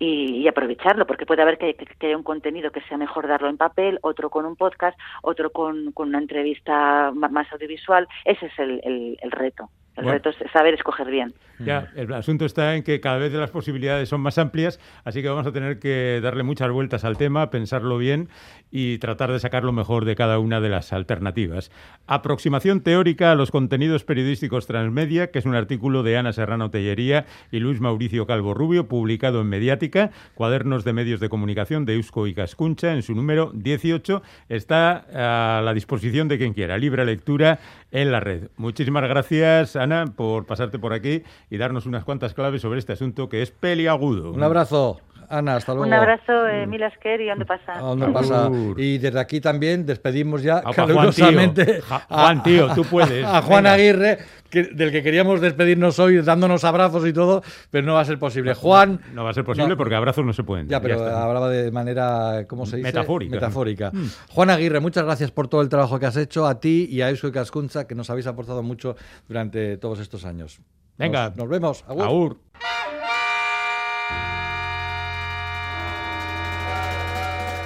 [0.00, 4.00] y, aprovecharlo, porque puede haber que, haya un contenido que sea mejor darlo en papel,
[4.02, 8.08] otro con un podcast, otro con, con una entrevista más audiovisual.
[8.24, 9.70] Ese es el, el- el reto.
[9.96, 10.18] El Bueno.
[10.18, 11.34] reto es saber escoger bien.
[11.58, 15.28] Ya, el asunto está en que cada vez las posibilidades son más amplias, así que
[15.28, 18.30] vamos a tener que darle muchas vueltas al tema, pensarlo bien
[18.70, 21.70] y tratar de sacar lo mejor de cada una de las alternativas.
[22.06, 27.26] Aproximación teórica a los contenidos periodísticos transmedia, que es un artículo de Ana Serrano Tellería
[27.50, 32.26] y Luis Mauricio Calvo Rubio, publicado en Mediática, Cuadernos de Medios de Comunicación de Eusko
[32.26, 37.58] y Cascuncha, en su número 18, está a la disposición de quien quiera, libre lectura
[37.90, 38.48] en la red.
[38.56, 43.28] Muchísimas gracias, Ana, por pasarte por aquí y darnos unas cuantas claves sobre este asunto
[43.28, 44.32] que es peliagudo.
[44.32, 45.00] Un abrazo,
[45.30, 45.86] Ana, hasta luego.
[45.86, 47.74] Un abrazo, eh, mil asker, y dónde pasa.
[47.76, 48.50] ¿A dónde pasa?
[48.76, 51.82] Y desde aquí también despedimos ya Juan, calurosamente tío.
[52.08, 53.24] Juan, tío, tú puedes.
[53.24, 53.74] a Juan Venga.
[53.74, 54.18] Aguirre,
[54.50, 58.18] que- del que queríamos despedirnos hoy dándonos abrazos y todo, pero no va a ser
[58.18, 58.54] posible.
[58.54, 59.76] Juan, No va a ser posible No.
[59.76, 60.66] porque abrazos no se pueden.
[60.68, 62.88] ya, pero hablaba de manera, ¿cómo se dice?
[62.88, 63.34] Metafórica.
[63.36, 63.92] Metafórica.
[64.30, 67.08] Juan Aguirre, muchas gracias por todo el trabajo que has hecho, a ti y a
[67.10, 68.96] Eusko y Cascuncha, que nos habéis aportado mucho
[69.28, 70.60] durante todos estos años.
[70.98, 71.28] Venga.
[71.28, 71.84] Nos, nos vemos.
[71.88, 72.02] Agur.
[72.04, 72.36] Agur.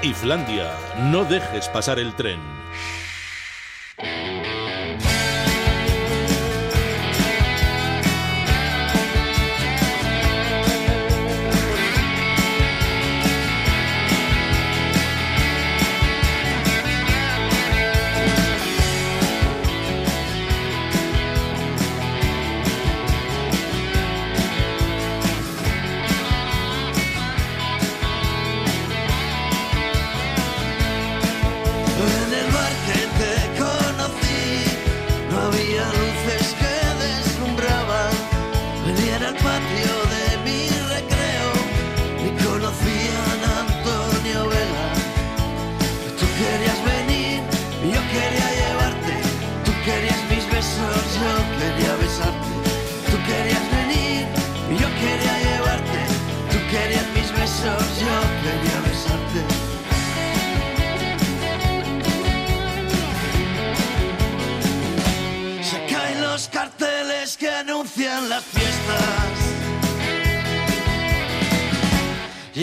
[0.05, 2.64] Islandia, no dejes pasar el tren.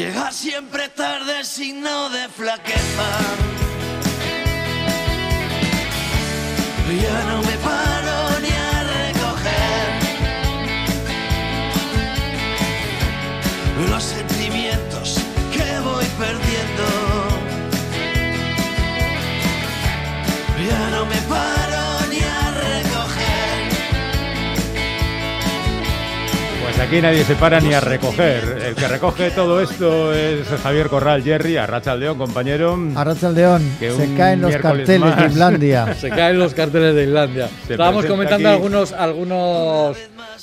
[0.02, 3.10] Llegar siempre tarde signo de flaqueza.
[7.04, 9.90] Ya no me paro ni a recoger
[13.92, 15.20] los sentimientos
[15.54, 16.88] que voy perdiendo.
[20.68, 21.61] Ya no me paro
[26.82, 28.62] aquí nadie se para ni a recoger.
[28.68, 32.78] El que recoge todo esto es Javier Corral, Jerry, Arracha León, compañero.
[32.96, 35.28] Arrachaldeón, Que se caen los carteles de.
[35.28, 35.94] Islandia.
[36.02, 37.50] Se caen los carteles de Islandia.
[37.68, 39.98] Se Estábamos comentando aquí- algunos, algunos,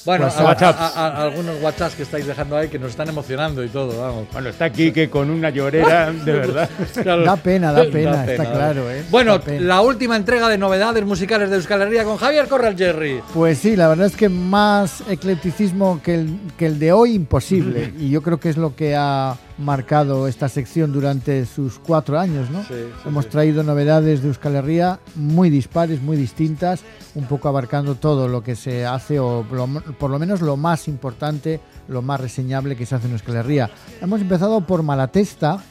[0.04, 0.80] bueno, a- WhatsApps.
[0.80, 4.26] a- a- algunos WhatsApps que estáis dejando ahí que nos están emocionando y todo, vamos.
[4.32, 6.68] Bueno, está aquí que con una llorera, de verdad.
[7.02, 7.24] Claro.
[7.24, 9.02] Da pena, da pena, está claro, ¿eh?
[9.10, 13.20] Bueno, la última entrega de novedades musicales de Euskal Herria con Javier Corral Jerry.
[13.34, 17.92] Pues sí, la verdad es que más eclecticismo que el, que el de hoy imposible.
[17.98, 22.50] Y yo creo que es lo que ha marcado esta sección durante sus cuatro años,
[22.50, 22.62] ¿no?
[22.62, 23.30] Sí, sí, Hemos sí.
[23.30, 26.80] traído novedades de Euskal Herria muy dispares, muy distintas,
[27.14, 29.66] un poco abarcando todo lo que se hace, o lo-
[29.98, 33.70] por lo menos lo más importante, lo más reseñable que se hace en Euskal Herria.
[34.00, 35.62] Hemos empezado por Malatesta,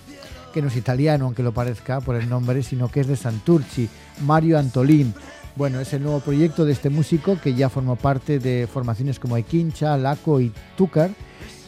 [0.53, 3.87] que no es italiano, aunque lo parezca por el nombre, sino que es de Santurci,
[4.25, 5.13] Mario Antolín.
[5.57, 9.37] Bueno, es el nuevo proyecto de este músico que ya formó parte de formaciones como
[9.37, 11.09] Equincha, Laco y Túcar,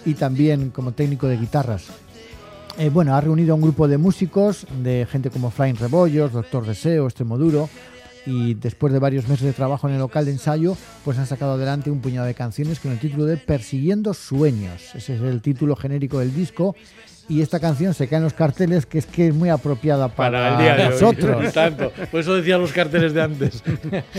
[0.05, 1.87] y también como técnico de guitarras.
[2.77, 6.67] Eh, bueno, ha reunido a un grupo de músicos, de gente como Flying Rebollos, Doctor
[6.67, 7.67] Deseo, Extremoduro,
[8.29, 11.53] y después de varios meses de trabajo en el local de ensayo, pues han sacado
[11.53, 14.93] adelante un puñado de canciones con el título de Persiguiendo Sueños.
[14.93, 16.75] Ese es el título genérico del disco.
[17.27, 20.31] Y esta canción se cae en los carteles, que es que es muy apropiada para,
[20.31, 20.99] Para el día de hoy.
[20.99, 21.53] nosotros.
[21.53, 21.91] Tanto.
[22.09, 23.63] Por eso decía los carteles de antes.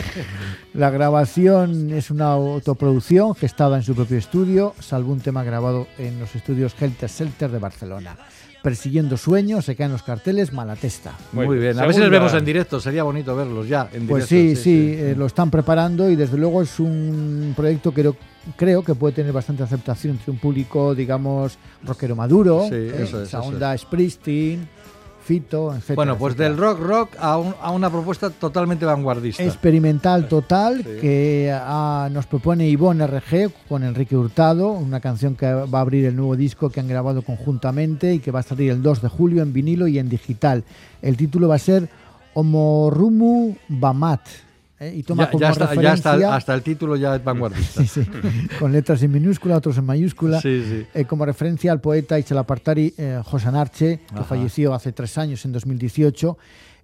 [0.74, 6.20] La grabación es una autoproducción gestada en su propio estudio, salvo un tema grabado en
[6.20, 8.16] los estudios Helter Skelter de Barcelona.
[8.62, 11.12] Persiguiendo sueños, se caen los carteles, Malatesta.
[11.32, 11.78] Muy Bueno, bien.
[11.78, 12.78] A ver si les segunda- vemos en directo.
[12.78, 14.60] Sería bonito verlos ya en Pues directo.
[14.60, 18.16] sí, sí, eh, lo están preparando y desde luego es un proyecto que creo,
[18.56, 23.22] creo que puede tener bastante aceptación entre un público, digamos, rockero maduro, Sí, eh, eso
[23.22, 24.68] es, esa onda Springsteen,
[25.22, 25.92] Fito, etc.
[25.94, 29.42] Bueno, pues del rock rock a, un- a una propuesta totalmente vanguardista.
[29.42, 35.78] Experimental total que ah, nos propone Ivonne RG con Enrique Hurtado, una canción que va
[35.78, 38.82] a abrir el nuevo disco que han grabado conjuntamente y que va a salir el
[38.82, 40.64] 2 de julio en vinilo y en digital.
[41.02, 41.88] El título va a ser
[42.34, 44.20] Homorumu Bamat.
[44.80, 44.94] ¿Eh?
[44.96, 47.82] Y toma ya, como ya está, ya referencia hasta el título ya es vanguardista.
[47.84, 48.10] Sí, sí,
[48.58, 50.40] con letras en minúscula, otros en mayúscula.
[50.40, 50.86] Sí, sí.
[50.94, 54.24] Eh, como referencia al poeta y chalapartari eh, José Narche, que Ajá.
[54.24, 56.36] falleció hace tres años, en 2018,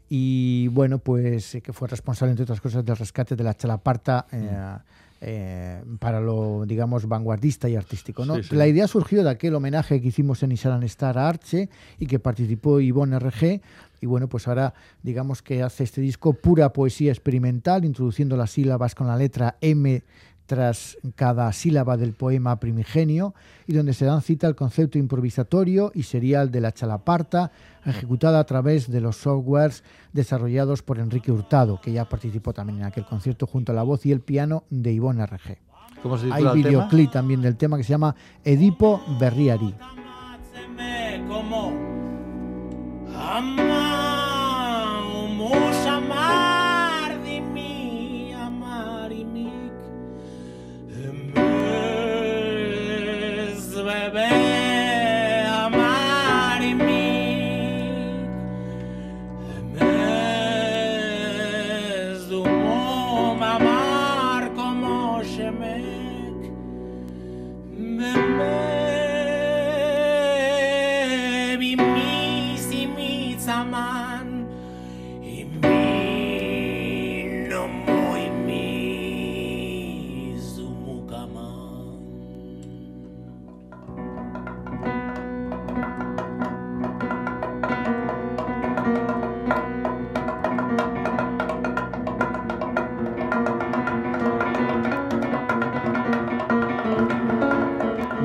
[0.08, 4.26] y bueno, pues eh, que fue responsable, entre otras cosas, del rescate de la chalaparta
[4.30, 4.78] eh, Mm.
[5.22, 8.24] eh, para lo, digamos, vanguardista y artístico.
[8.26, 8.36] ¿no?
[8.36, 8.54] Sí, sí.
[8.54, 12.18] La idea surgió de aquel homenaje que hicimos en Isaran Star a Arche y que
[12.18, 13.60] participó Ivonne RG.
[14.00, 18.94] Y bueno, pues ahora digamos que hace este disco pura poesía experimental, introduciendo las sílabas
[18.94, 20.02] con la letra M
[20.46, 23.34] tras cada sílaba del poema primigenio
[23.66, 27.50] y donde se dan cita al concepto improvisatorio y serial de la chalaparta,
[27.84, 29.82] ejecutada a través de los softwares
[30.12, 34.06] desarrollados por Enrique Hurtado, que ya participó también en aquel concierto junto a la voz
[34.06, 35.58] y el piano de Ivonne RG.
[36.02, 39.74] ¿Cómo se Hay videoclip también del tema que se llama Edipo Berriari.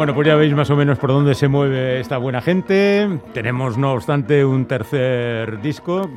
[0.02, 3.20] Bueno, pues ya veis más o menos por dónde se mueve esta buena gente.
[3.36, 6.10] Tenemos, no obstante, un tercer disco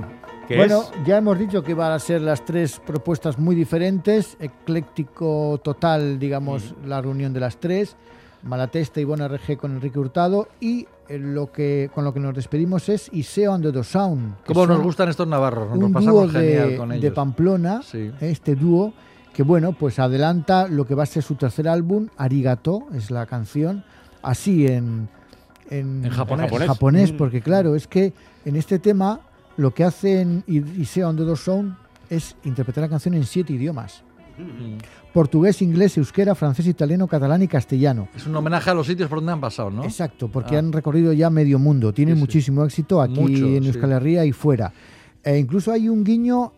[0.49, 1.05] que Bueno, es...
[1.05, 6.75] ya hemos dicho que van a ser las tres propuestas muy diferentes, ecléctico total, digamos,
[6.87, 7.95] la reunión de las tres,
[8.43, 12.35] Malatesta y Bona RG con Enrique Hurtado y eh, lo que con lo que nos
[12.35, 14.37] despedimos es Iseo and the Sound.
[14.47, 15.69] ¿Cómo nos gustan estos navarros?
[15.69, 17.13] Nos lo un pasamos dúo genial de, con de ellos.
[17.13, 18.11] Pamplona, Sí.
[18.23, 18.95] este dúo
[19.35, 23.27] que bueno, pues adelanta lo que va a ser su tercer álbum, Arigato, es la
[23.27, 23.85] canción,
[24.23, 25.09] así en,
[25.71, 26.51] en, En japonés.
[26.53, 27.17] en japonés, Mm.
[27.17, 28.13] porque claro, es que
[28.47, 29.21] en este tema
[29.57, 31.77] lo que hacen I- Iseo and the Sound
[32.09, 34.03] es interpretar la canción en siete idiomas.
[34.39, 34.79] Mm.
[35.13, 38.09] Portugués, inglés, euskera, francés, italiano, catalán y castellano.
[38.17, 39.85] Es un homenaje a los sitios por donde han pasado, ¿no?
[39.85, 40.59] Exacto, porque Ah.
[40.61, 41.93] han recorrido ya medio mundo.
[41.93, 42.21] Tienen Sí, sí.
[42.21, 43.65] muchísimo éxito aquí Mucho, en.
[43.65, 44.73] Euskal Herria y fuera.
[45.23, 46.53] E incluso hay un guiño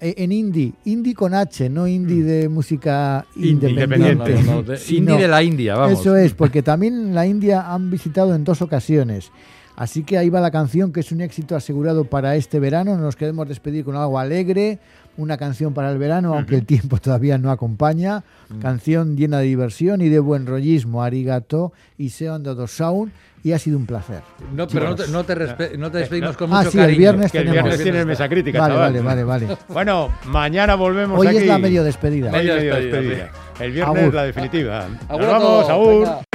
[0.00, 4.34] en indie, indie con H, no indie de música Indie, independiente.
[4.34, 6.00] no, no, no, de- sino- indie de la India, vamos.
[6.00, 9.30] Eso es, porque también en la India han visitado en dos ocasiones.
[9.76, 12.96] Así que ahí va la canción, que es un éxito asegurado para este verano.
[12.96, 14.80] Nos queremos despedir con algo alegre,
[15.16, 18.24] una canción para el verano, aunque el tiempo todavía no acompaña.
[18.48, 18.58] Mm.
[18.58, 21.04] Canción llena de diversión y de buen rollismo.
[21.04, 23.12] Arigato y Seon do Sound.
[23.44, 24.20] Y ha sido un placer.
[24.54, 26.96] No, pero no te, no te, respe- no te despedimos con Ah, mucho sí, el
[26.96, 27.64] viernes Que el tenemos.
[27.64, 28.92] viernes tienes mesa crítica, Vale, chaval.
[28.92, 29.56] vale, vale, vale.
[29.68, 31.36] Bueno, mañana volvemos Hoy aquí.
[31.38, 32.26] es la medio despedida.
[32.30, 33.30] Hoy Medio medio despedida, despedida.
[33.60, 34.14] El viernes Agur.
[34.14, 34.86] la definitiva.
[35.08, 36.27] Nos vamos, venga.